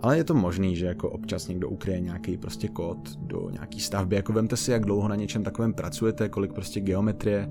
ale 0.00 0.16
je 0.16 0.24
to 0.24 0.34
možný, 0.34 0.76
že 0.76 0.86
jako 0.86 1.10
občas 1.10 1.48
někdo 1.48 1.68
ukryje 1.68 2.00
nějaký 2.00 2.36
prostě 2.36 2.68
kód 2.68 3.16
do 3.18 3.50
nějaký 3.50 3.80
stavby, 3.80 4.16
jako 4.16 4.32
vemte 4.32 4.56
si, 4.56 4.70
jak 4.70 4.84
dlouho 4.84 5.08
na 5.08 5.16
něčem 5.16 5.42
takovém 5.42 5.74
pracujete, 5.74 6.28
kolik 6.28 6.52
prostě 6.52 6.80
geometrie, 6.80 7.50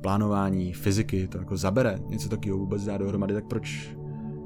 plánování, 0.00 0.72
fyziky 0.72 1.28
to 1.28 1.38
jako 1.38 1.56
zabere, 1.56 1.98
něco 2.08 2.28
takového 2.28 2.58
vůbec 2.58 2.84
dá 2.84 2.98
dohromady, 2.98 3.34
tak 3.34 3.44
proč 3.44 3.96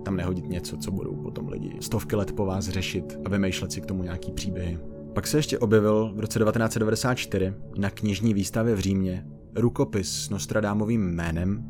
tam 0.05 0.17
nehodit 0.17 0.49
něco, 0.49 0.77
co 0.77 0.91
budou 0.91 1.15
potom 1.15 1.49
lidi 1.49 1.77
stovky 1.81 2.17
let 2.17 2.33
po 2.33 2.47
vás 2.47 2.69
řešit 2.69 3.19
a 3.25 3.29
vymýšlet 3.29 3.73
si 3.73 3.81
k 3.81 3.87
tomu 3.87 4.03
nějaký 4.03 4.33
příběhy. 4.33 4.79
Pak 5.13 5.27
se 5.27 5.39
ještě 5.39 5.59
objevil 5.59 6.13
v 6.15 6.21
roce 6.21 6.39
1994 6.39 7.55
na 7.77 7.91
knižní 7.91 8.35
výstavě 8.35 8.75
v 8.75 8.79
Římě 8.79 9.27
rukopis 9.55 10.25
s 10.25 10.31
Nostradámovým 10.31 11.15
jménem. 11.15 11.65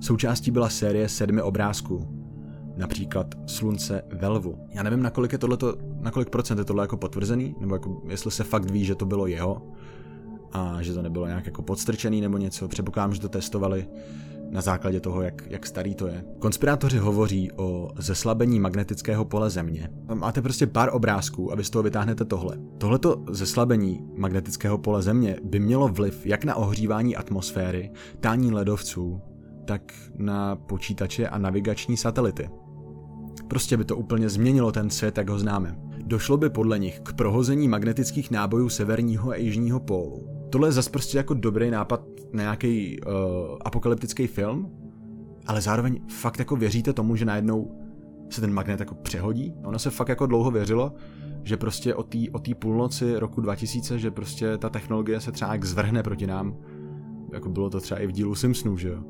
Součástí 0.00 0.50
byla 0.50 0.68
série 0.68 1.08
sedmi 1.08 1.42
obrázků, 1.42 2.08
například 2.76 3.34
Slunce 3.46 4.02
ve 4.12 4.28
lvu. 4.28 4.58
Já 4.70 4.82
nevím, 4.82 5.02
nakolik 5.02 5.32
je 5.32 5.38
tohleto, 5.38 5.76
na 6.00 6.10
kolik 6.10 6.30
procent 6.30 6.58
je 6.58 6.64
tohle 6.64 6.84
jako 6.84 6.96
potvrzený, 6.96 7.54
nebo 7.60 7.74
jako 7.74 8.02
jestli 8.08 8.30
se 8.30 8.44
fakt 8.44 8.70
ví, 8.70 8.84
že 8.84 8.94
to 8.94 9.06
bylo 9.06 9.26
jeho 9.26 9.72
a 10.52 10.82
že 10.82 10.94
to 10.94 11.02
nebylo 11.02 11.26
nějak 11.26 11.46
jako 11.46 11.62
podstrčený 11.62 12.20
nebo 12.20 12.38
něco. 12.38 12.68
Předpokládám, 12.68 13.14
že 13.14 13.20
to 13.20 13.28
testovali 13.28 13.86
na 14.52 14.60
základě 14.60 15.00
toho, 15.00 15.22
jak, 15.22 15.42
jak 15.50 15.66
starý 15.66 15.94
to 15.94 16.06
je. 16.06 16.24
Konspirátoři 16.38 16.98
hovoří 16.98 17.52
o 17.56 17.90
zeslabení 17.98 18.60
magnetického 18.60 19.24
pole 19.24 19.50
Země. 19.50 19.90
Máte 20.14 20.42
prostě 20.42 20.66
pár 20.66 20.90
obrázků 20.92 21.52
a 21.52 21.54
vy 21.54 21.64
z 21.64 21.70
toho 21.70 21.82
vytáhnete 21.82 22.24
tohle. 22.24 22.58
Tohleto 22.78 23.24
zeslabení 23.30 24.00
magnetického 24.16 24.78
pole 24.78 25.02
Země 25.02 25.36
by 25.44 25.60
mělo 25.60 25.88
vliv 25.88 26.26
jak 26.26 26.44
na 26.44 26.54
ohřívání 26.54 27.16
atmosféry, 27.16 27.90
tání 28.20 28.52
ledovců, 28.52 29.20
tak 29.64 29.94
na 30.16 30.56
počítače 30.56 31.28
a 31.28 31.38
navigační 31.38 31.96
satelity. 31.96 32.50
Prostě 33.48 33.76
by 33.76 33.84
to 33.84 33.96
úplně 33.96 34.28
změnilo 34.28 34.72
ten 34.72 34.90
svět, 34.90 35.18
jak 35.18 35.28
ho 35.30 35.38
známe. 35.38 35.78
Došlo 36.04 36.36
by 36.36 36.50
podle 36.50 36.78
nich 36.78 37.00
k 37.00 37.12
prohození 37.12 37.68
magnetických 37.68 38.30
nábojů 38.30 38.68
severního 38.68 39.30
a 39.30 39.36
jižního 39.36 39.80
pólu. 39.80 40.41
Tohle 40.52 40.68
je 40.68 40.72
zase 40.72 40.90
prostě 40.90 41.16
jako 41.16 41.34
dobrý 41.34 41.70
nápad 41.70 42.02
na 42.32 42.42
nějaký 42.42 43.00
uh, 43.00 43.12
apokalyptický 43.64 44.26
film, 44.26 44.70
ale 45.46 45.60
zároveň 45.60 46.00
fakt 46.08 46.38
jako 46.38 46.56
věříte 46.56 46.92
tomu, 46.92 47.16
že 47.16 47.24
najednou 47.24 47.78
se 48.30 48.40
ten 48.40 48.52
magnet 48.52 48.80
jako 48.80 48.94
přehodí. 48.94 49.54
Ono 49.64 49.78
se 49.78 49.90
fakt 49.90 50.08
jako 50.08 50.26
dlouho 50.26 50.50
věřilo, 50.50 50.92
že 51.42 51.56
prostě 51.56 51.94
o 51.94 52.02
té 52.02 52.18
o 52.32 52.38
tý 52.38 52.54
půlnoci 52.54 53.18
roku 53.18 53.40
2000, 53.40 53.98
že 53.98 54.10
prostě 54.10 54.58
ta 54.58 54.68
technologie 54.68 55.20
se 55.20 55.32
třeba 55.32 55.52
jak 55.52 55.64
zvrhne 55.64 56.02
proti 56.02 56.26
nám. 56.26 56.56
Jako 57.32 57.48
bylo 57.48 57.70
to 57.70 57.80
třeba 57.80 58.00
i 58.00 58.06
v 58.06 58.12
dílu 58.12 58.34
Simpsonů, 58.34 58.76
že 58.76 58.88
jo. 58.88 59.02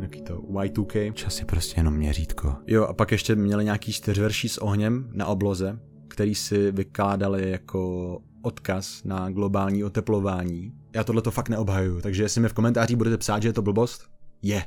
Jaký 0.00 0.22
to 0.22 0.38
Y2K. 0.38 1.12
Čas 1.12 1.40
je 1.40 1.44
prostě 1.44 1.80
jenom 1.80 1.94
měřítko. 1.94 2.54
Jo, 2.66 2.84
a 2.84 2.92
pak 2.92 3.12
ještě 3.12 3.34
měli 3.34 3.64
nějaký 3.64 3.92
čtyřverší 3.92 4.48
s 4.48 4.58
ohněm 4.58 5.10
na 5.12 5.26
obloze, 5.26 5.78
který 6.08 6.34
si 6.34 6.72
vykládali 6.72 7.50
jako 7.50 8.20
odkaz 8.44 9.04
na 9.04 9.30
globální 9.30 9.84
oteplování. 9.84 10.72
Já 10.94 11.04
tohle 11.04 11.22
to 11.22 11.30
fakt 11.30 11.48
neobhajuju, 11.48 12.00
takže 12.00 12.22
jestli 12.22 12.40
mi 12.40 12.48
v 12.48 12.52
komentářích 12.52 12.96
budete 12.96 13.18
psát, 13.18 13.42
že 13.42 13.48
je 13.48 13.52
to 13.52 13.62
blbost, 13.62 14.10
je. 14.42 14.64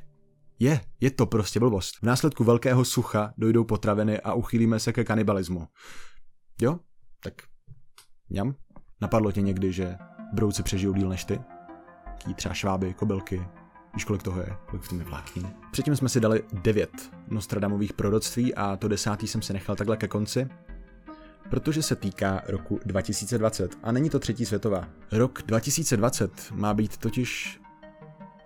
Je, 0.60 0.82
je 1.02 1.12
to 1.12 1.26
prostě 1.26 1.60
blbost. 1.60 1.96
V 1.96 2.04
následku 2.04 2.44
velkého 2.44 2.86
sucha 2.86 3.34
dojdou 3.38 3.64
potraviny 3.64 4.22
a 4.22 4.34
uchýlíme 4.34 4.80
se 4.80 4.94
ke 4.94 5.04
kanibalismu. 5.04 5.68
Jo? 6.62 6.80
Tak 7.24 7.34
ňam. 8.30 8.56
Napadlo 9.02 9.32
tě 9.32 9.42
někdy, 9.42 9.74
že 9.74 9.98
brouci 10.34 10.64
přežijou 10.64 10.94
díl 10.94 11.10
než 11.10 11.24
ty? 11.24 11.40
Ký 12.18 12.34
třeba 12.34 12.54
šváby, 12.54 12.94
kobylky, 12.94 13.42
Víš, 13.94 14.06
kolik 14.06 14.24
toho 14.24 14.42
je? 14.42 14.58
Kolik 14.66 14.84
v 14.84 14.90
tom 14.90 15.00
je 15.00 15.06
vláknin? 15.06 15.48
Předtím 15.72 15.96
jsme 15.96 16.10
si 16.10 16.20
dali 16.20 16.44
devět 16.54 17.12
Nostradamových 17.28 17.94
proroctví 17.94 18.56
a 18.56 18.78
to 18.78 18.88
desátý 18.88 19.28
jsem 19.28 19.42
si 19.42 19.54
nechal 19.54 19.76
takhle 19.76 19.98
ke 19.98 20.08
konci, 20.08 20.48
protože 21.50 21.84
se 21.84 21.96
týká 21.96 22.42
roku 22.48 22.80
2020 22.86 23.78
a 23.84 23.92
není 23.92 24.10
to 24.10 24.20
třetí 24.20 24.46
světová. 24.46 24.88
Rok 25.12 25.42
2020 25.46 26.32
má 26.52 26.74
být 26.74 26.98
totiž 26.98 27.60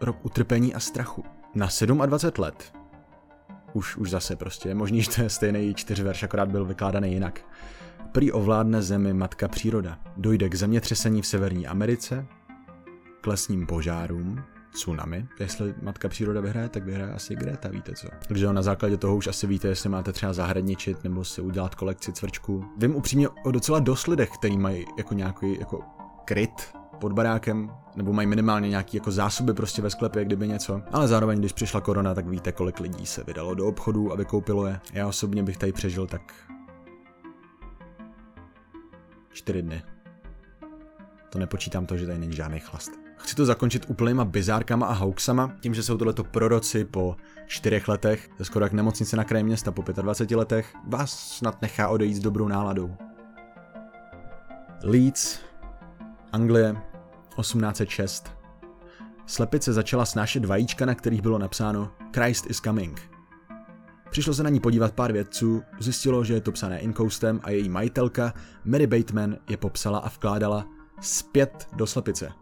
rok 0.02 0.26
utrpení 0.26 0.76
a 0.76 0.80
strachu. 0.80 1.24
Na 1.56 1.68
27 2.06 2.42
let 2.42 2.74
už, 3.74 3.98
už 3.98 4.10
zase 4.10 4.36
prostě, 4.36 4.76
možný, 4.76 5.02
že 5.04 5.10
to 5.10 5.22
je 5.22 5.30
stejný 5.30 5.74
čtyřverš, 5.74 6.24
akorát 6.24 6.50
byl 6.50 6.66
vykládaný 6.66 7.14
jinak. 7.14 7.42
Prý 8.12 8.32
ovládne 8.32 8.82
zemi 8.82 9.14
matka 9.14 9.48
příroda. 9.48 10.00
Dojde 10.18 10.50
k 10.50 10.56
zemětřesení 10.56 11.22
v 11.22 11.28
Severní 11.28 11.68
Americe, 11.68 12.26
k 13.22 13.28
lesním 13.28 13.68
požárům, 13.68 14.44
tsunami. 14.74 15.28
Jestli 15.40 15.74
matka 15.82 16.10
příroda 16.10 16.42
vyhraje, 16.42 16.70
tak 16.70 16.84
vyhraje 16.84 17.14
asi 17.14 17.36
Greta, 17.36 17.70
víte 17.70 17.94
co. 17.96 18.08
Takže 18.28 18.54
na 18.54 18.62
základě 18.62 18.98
toho 18.98 19.16
už 19.16 19.28
asi 19.28 19.48
víte, 19.48 19.68
jestli 19.68 19.90
máte 19.90 20.14
třeba 20.14 20.34
zahradničit 20.34 21.04
nebo 21.04 21.26
si 21.26 21.42
udělat 21.42 21.76
kolekci 21.76 22.14
cvrčků. 22.14 22.66
Vím 22.78 22.96
upřímně 22.96 23.30
o 23.30 23.52
docela 23.52 23.80
dost 23.80 24.08
lidech, 24.08 24.30
který 24.30 24.58
mají 24.58 24.86
jako 24.98 25.14
nějaký 25.14 25.60
jako 25.60 25.82
kryt 26.26 26.74
pod 27.00 27.14
barákem, 27.14 27.72
nebo 27.96 28.14
mají 28.14 28.28
minimálně 28.28 28.70
nějaký 28.70 28.98
jako 28.98 29.12
zásoby 29.12 29.54
prostě 29.54 29.82
ve 29.82 29.90
sklepě, 29.90 30.26
kdyby 30.26 30.48
něco. 30.48 30.82
Ale 30.92 31.08
zároveň, 31.08 31.40
když 31.40 31.54
přišla 31.54 31.82
korona, 31.82 32.14
tak 32.14 32.28
víte, 32.28 32.52
kolik 32.52 32.80
lidí 32.80 33.06
se 33.06 33.24
vydalo 33.24 33.54
do 33.54 33.68
obchodu 33.68 34.12
a 34.12 34.16
vykoupilo 34.16 34.68
je. 34.68 34.80
Já 34.94 35.08
osobně 35.08 35.44
bych 35.44 35.58
tady 35.58 35.72
přežil 35.72 36.08
tak 36.08 36.34
čtyři 39.32 39.62
dny. 39.62 39.84
To 41.30 41.40
nepočítám 41.40 41.86
to, 41.86 41.98
že 41.98 42.06
tady 42.06 42.20
není 42.20 42.36
žádný 42.36 42.60
chlast. 42.60 43.01
Chci 43.22 43.36
to 43.36 43.46
zakončit 43.46 43.86
úplnýma 43.90 44.26
bizárkama 44.26 44.86
a 44.86 44.94
hoaxama, 44.94 45.52
tím, 45.60 45.74
že 45.74 45.84
jsou 45.84 45.98
tohleto 45.98 46.24
proroci 46.24 46.86
po 46.86 47.16
čtyřech 47.48 47.88
letech, 47.88 48.30
skoro 48.42 48.66
jak 48.66 48.74
nemocnice 48.74 49.18
na 49.18 49.24
kraji 49.24 49.44
města 49.44 49.72
po 49.72 49.82
25 49.82 50.38
letech, 50.38 50.74
vás 50.88 51.38
snad 51.38 51.62
nechá 51.62 51.88
odejít 51.88 52.16
s 52.16 52.20
dobrou 52.20 52.48
náladou. 52.48 52.96
Leeds, 54.84 55.40
Anglie, 56.32 56.76
1806. 57.36 58.32
Slepice 59.26 59.74
začala 59.74 60.06
snášet 60.06 60.46
vajíčka, 60.46 60.86
na 60.86 60.96
kterých 60.96 61.22
bylo 61.22 61.38
napsáno 61.38 61.92
Christ 62.16 62.50
is 62.50 62.58
coming. 62.58 63.02
Přišlo 64.10 64.34
se 64.34 64.44
na 64.44 64.50
ní 64.50 64.60
podívat 64.60 64.94
pár 64.94 65.12
vědců, 65.12 65.64
zjistilo, 65.80 66.24
že 66.24 66.34
je 66.34 66.42
to 66.42 66.52
psané 66.52 66.80
inkoustem 66.80 67.40
a 67.44 67.50
její 67.50 67.70
majitelka 67.70 68.34
Mary 68.66 68.88
Bateman 68.88 69.38
je 69.50 69.58
popsala 69.58 70.00
a 70.00 70.10
vkládala 70.10 70.66
zpět 71.02 71.68
do 71.74 71.88
slepice. 71.88 72.41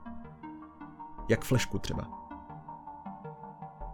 Jak 1.30 1.44
flešku 1.44 1.80
třeba. 1.80 2.04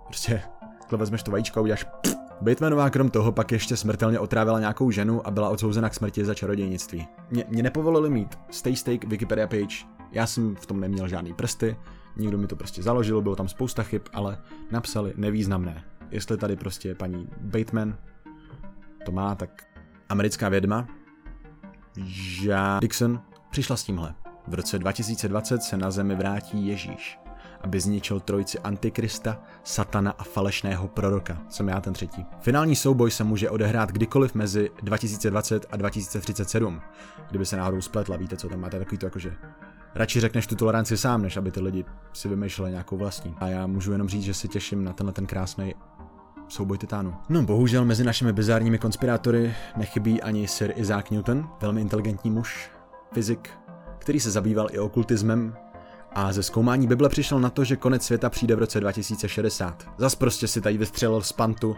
Prostě, 0.06 0.42
takhle 0.80 0.98
vezmeš 1.00 1.24
to 1.24 1.32
vajíčko 1.32 1.60
a 1.60 1.64
uděláš 1.64 1.84
pff. 1.84 2.16
Batemanová 2.42 2.90
krom 2.90 3.10
toho 3.10 3.32
pak 3.32 3.52
ještě 3.52 3.78
smrtelně 3.78 4.20
otrávila 4.20 4.60
nějakou 4.60 4.92
ženu 4.92 5.28
a 5.28 5.32
byla 5.32 5.50
odsouzena 5.50 5.90
k 5.90 5.94
smrti 5.94 6.26
za 6.26 6.34
čarodějnictví. 6.34 7.08
Mě, 7.32 7.46
mě 7.48 7.64
nepovolili 7.64 8.10
mít 8.10 8.40
stay 8.50 8.76
stake 8.76 9.08
Wikipedia 9.08 9.48
page, 9.48 9.86
já 10.12 10.28
jsem 10.28 10.56
v 10.56 10.66
tom 10.66 10.80
neměl 10.80 11.08
žádný 11.08 11.34
prsty, 11.34 11.78
nikdo 12.18 12.38
mi 12.38 12.48
to 12.48 12.56
prostě 12.56 12.84
založil, 12.84 13.22
bylo 13.22 13.36
tam 13.36 13.48
spousta 13.48 13.84
chyb, 13.84 14.02
ale 14.14 14.38
napsali 14.72 15.14
nevýznamné. 15.16 15.84
Jestli 16.12 16.38
tady 16.38 16.56
prostě 16.56 16.96
paní 16.96 17.28
Bateman 17.42 17.98
to 19.06 19.12
má, 19.12 19.36
tak 19.36 19.64
americká 20.10 20.50
vědma, 20.50 20.88
Jean 22.42 22.80
Dixon, 22.80 23.22
přišla 23.50 23.76
s 23.76 23.84
tímhle. 23.84 24.14
V 24.48 24.54
roce 24.54 24.80
2020 24.80 25.64
se 25.64 25.78
na 25.78 25.92
zemi 25.92 26.16
vrátí 26.16 26.68
Ježíš, 26.68 27.20
aby 27.66 27.80
zničil 27.80 28.20
trojici 28.20 28.60
Antikrista, 28.60 29.40
Satana 29.64 30.12
a 30.12 30.24
falešného 30.24 30.88
proroka. 30.88 31.38
Jsem 31.50 31.68
já 31.68 31.82
ten 31.82 31.94
třetí. 31.94 32.26
Finální 32.40 32.76
souboj 32.76 33.12
se 33.12 33.24
může 33.24 33.50
odehrát 33.50 33.92
kdykoliv 33.92 34.36
mezi 34.36 34.70
2020 34.82 35.66
a 35.72 35.78
2037. 35.78 36.82
Kdyby 37.30 37.46
se 37.46 37.58
náhodou 37.58 37.82
spletla, 37.82 38.18
víte, 38.18 38.38
co 38.38 38.50
tam 38.50 38.60
máte 38.60 38.80
takový 38.80 38.98
to 38.98 39.06
jakože 39.06 39.36
radši 39.96 40.20
řekneš 40.20 40.48
tu 40.48 40.56
toleranci 40.56 40.98
sám, 40.98 41.22
než 41.22 41.38
aby 41.38 41.52
ty 41.52 41.62
lidi 41.62 41.86
si 42.14 42.28
vymýšleli 42.28 42.72
nějakou 42.72 42.98
vlastní. 42.98 43.36
A 43.38 43.48
já 43.48 43.68
můžu 43.68 43.92
jenom 43.92 44.10
říct, 44.10 44.24
že 44.24 44.34
si 44.34 44.48
těším 44.48 44.84
na 44.84 44.94
tenhle 44.94 45.14
ten 45.14 45.26
krásný 45.26 45.76
souboj 46.48 46.78
titánů. 46.78 47.16
No 47.30 47.44
bohužel 47.44 47.86
mezi 47.86 48.04
našimi 48.04 48.34
bizárními 48.34 48.78
konspirátory 48.78 49.56
nechybí 49.78 50.22
ani 50.22 50.48
Sir 50.48 50.74
Isaac 50.76 51.10
Newton, 51.10 51.50
velmi 51.62 51.82
inteligentní 51.82 52.32
muž, 52.32 52.72
fyzik, 53.14 53.50
který 53.98 54.20
se 54.20 54.32
zabýval 54.32 54.68
i 54.72 54.80
okultismem 54.80 55.56
a 56.16 56.34
ze 56.34 56.44
zkoumání 56.44 56.88
Bible 56.88 57.10
přišel 57.10 57.40
na 57.40 57.50
to, 57.50 57.64
že 57.64 57.76
konec 57.76 58.04
světa 58.04 58.30
přijde 58.30 58.56
v 58.56 58.60
roce 58.60 58.80
2060. 58.80 59.88
Zas 59.98 60.16
prostě 60.16 60.48
si 60.48 60.62
tady 60.62 60.78
vystřelil 60.78 61.22
z 61.22 61.32
pantu 61.32 61.76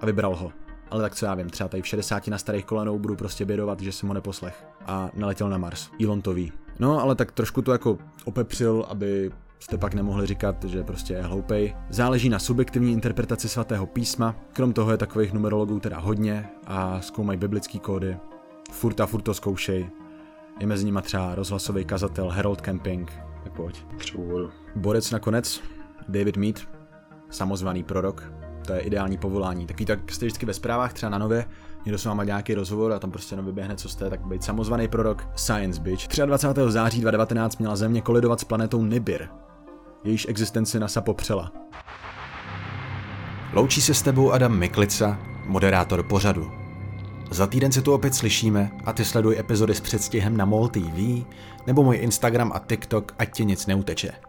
a 0.00 0.06
vybral 0.06 0.36
ho. 0.36 0.52
Ale 0.90 1.02
tak 1.02 1.14
co 1.14 1.26
já 1.26 1.34
vím, 1.34 1.50
třeba 1.50 1.68
tady 1.68 1.82
v 1.82 1.86
60 1.86 2.28
na 2.28 2.38
starých 2.38 2.64
kolenou 2.64 2.98
budu 2.98 3.16
prostě 3.16 3.44
bědovat, 3.44 3.80
že 3.80 3.92
jsem 3.92 4.08
ho 4.08 4.14
neposlech. 4.14 4.64
A 4.86 5.10
naletěl 5.14 5.48
na 5.48 5.58
Mars. 5.58 5.90
Elon 6.04 6.22
to 6.22 6.34
ví. 6.34 6.52
No, 6.78 7.02
ale 7.02 7.14
tak 7.14 7.32
trošku 7.32 7.62
to 7.62 7.72
jako 7.72 7.98
opepřil, 8.24 8.86
aby 8.88 9.30
jste 9.58 9.78
pak 9.78 9.94
nemohli 9.94 10.26
říkat, 10.26 10.64
že 10.64 10.84
prostě 10.84 11.14
je 11.14 11.22
hloupej. 11.22 11.76
Záleží 11.90 12.28
na 12.28 12.38
subjektivní 12.38 12.92
interpretaci 12.92 13.48
svatého 13.48 13.86
písma, 13.86 14.34
krom 14.52 14.72
toho 14.72 14.90
je 14.90 14.96
takových 14.96 15.32
numerologů 15.32 15.80
teda 15.80 15.98
hodně 15.98 16.48
a 16.66 17.00
zkoumají 17.00 17.38
biblický 17.38 17.78
kódy. 17.78 18.16
Furt 18.72 19.00
a 19.00 19.06
furt 19.06 19.22
to 19.22 19.34
zkoušej. 19.34 19.90
Je 20.60 20.66
mezi 20.66 20.84
nimi 20.84 21.02
třeba 21.02 21.34
rozhlasový 21.34 21.84
kazatel 21.84 22.28
Harold 22.28 22.60
Camping, 22.60 23.12
pojď. 23.58 23.84
Třeba 23.98 24.24
Borec 24.76 25.10
nakonec, 25.10 25.62
David 26.08 26.36
Mead, 26.36 26.68
samozvaný 27.30 27.82
prorok, 27.84 28.32
to 28.66 28.72
je 28.72 28.80
ideální 28.80 29.18
povolání. 29.18 29.66
Takový 29.66 29.86
tak 29.86 30.12
jste 30.12 30.26
vždycky 30.26 30.46
ve 30.46 30.54
zprávách, 30.54 30.92
třeba 30.92 31.10
na 31.10 31.18
nově, 31.18 31.44
někdo 31.84 31.98
s 31.98 32.04
váma 32.04 32.24
nějaký 32.24 32.54
rozhovor 32.54 32.92
a 32.92 32.98
tam 32.98 33.10
prostě 33.10 33.32
jenom 33.32 33.46
vyběhne, 33.46 33.76
co 33.76 33.88
jste, 33.88 34.10
tak 34.10 34.20
být 34.20 34.44
samozvaný 34.44 34.88
prorok 34.88 35.26
Science 35.36 35.80
Bitch. 35.80 36.06
23. 36.26 36.60
září 36.68 37.00
2019 37.00 37.58
měla 37.58 37.76
Země 37.76 38.00
kolidovat 38.00 38.40
s 38.40 38.44
planetou 38.44 38.84
Nibiru. 38.84 39.24
Jejíž 40.04 40.26
existenci 40.28 40.80
NASA 40.80 41.00
popřela. 41.00 41.52
Loučí 43.52 43.80
se 43.80 43.94
s 43.94 44.02
tebou 44.02 44.32
Adam 44.32 44.58
Miklica, 44.58 45.18
moderátor 45.46 46.02
pořadu. 46.02 46.57
Za 47.30 47.46
týden 47.46 47.72
se 47.72 47.82
tu 47.82 47.94
opět 47.94 48.14
slyšíme 48.14 48.70
a 48.84 48.92
ty 48.92 49.04
sleduj 49.04 49.38
epizody 49.38 49.74
s 49.74 49.80
předstihem 49.80 50.36
na 50.36 50.44
MOL 50.44 50.68
TV 50.68 51.24
nebo 51.66 51.82
můj 51.82 51.96
Instagram 51.96 52.52
a 52.54 52.58
TikTok, 52.58 53.14
ať 53.18 53.36
ti 53.36 53.44
nic 53.44 53.66
neuteče. 53.66 54.27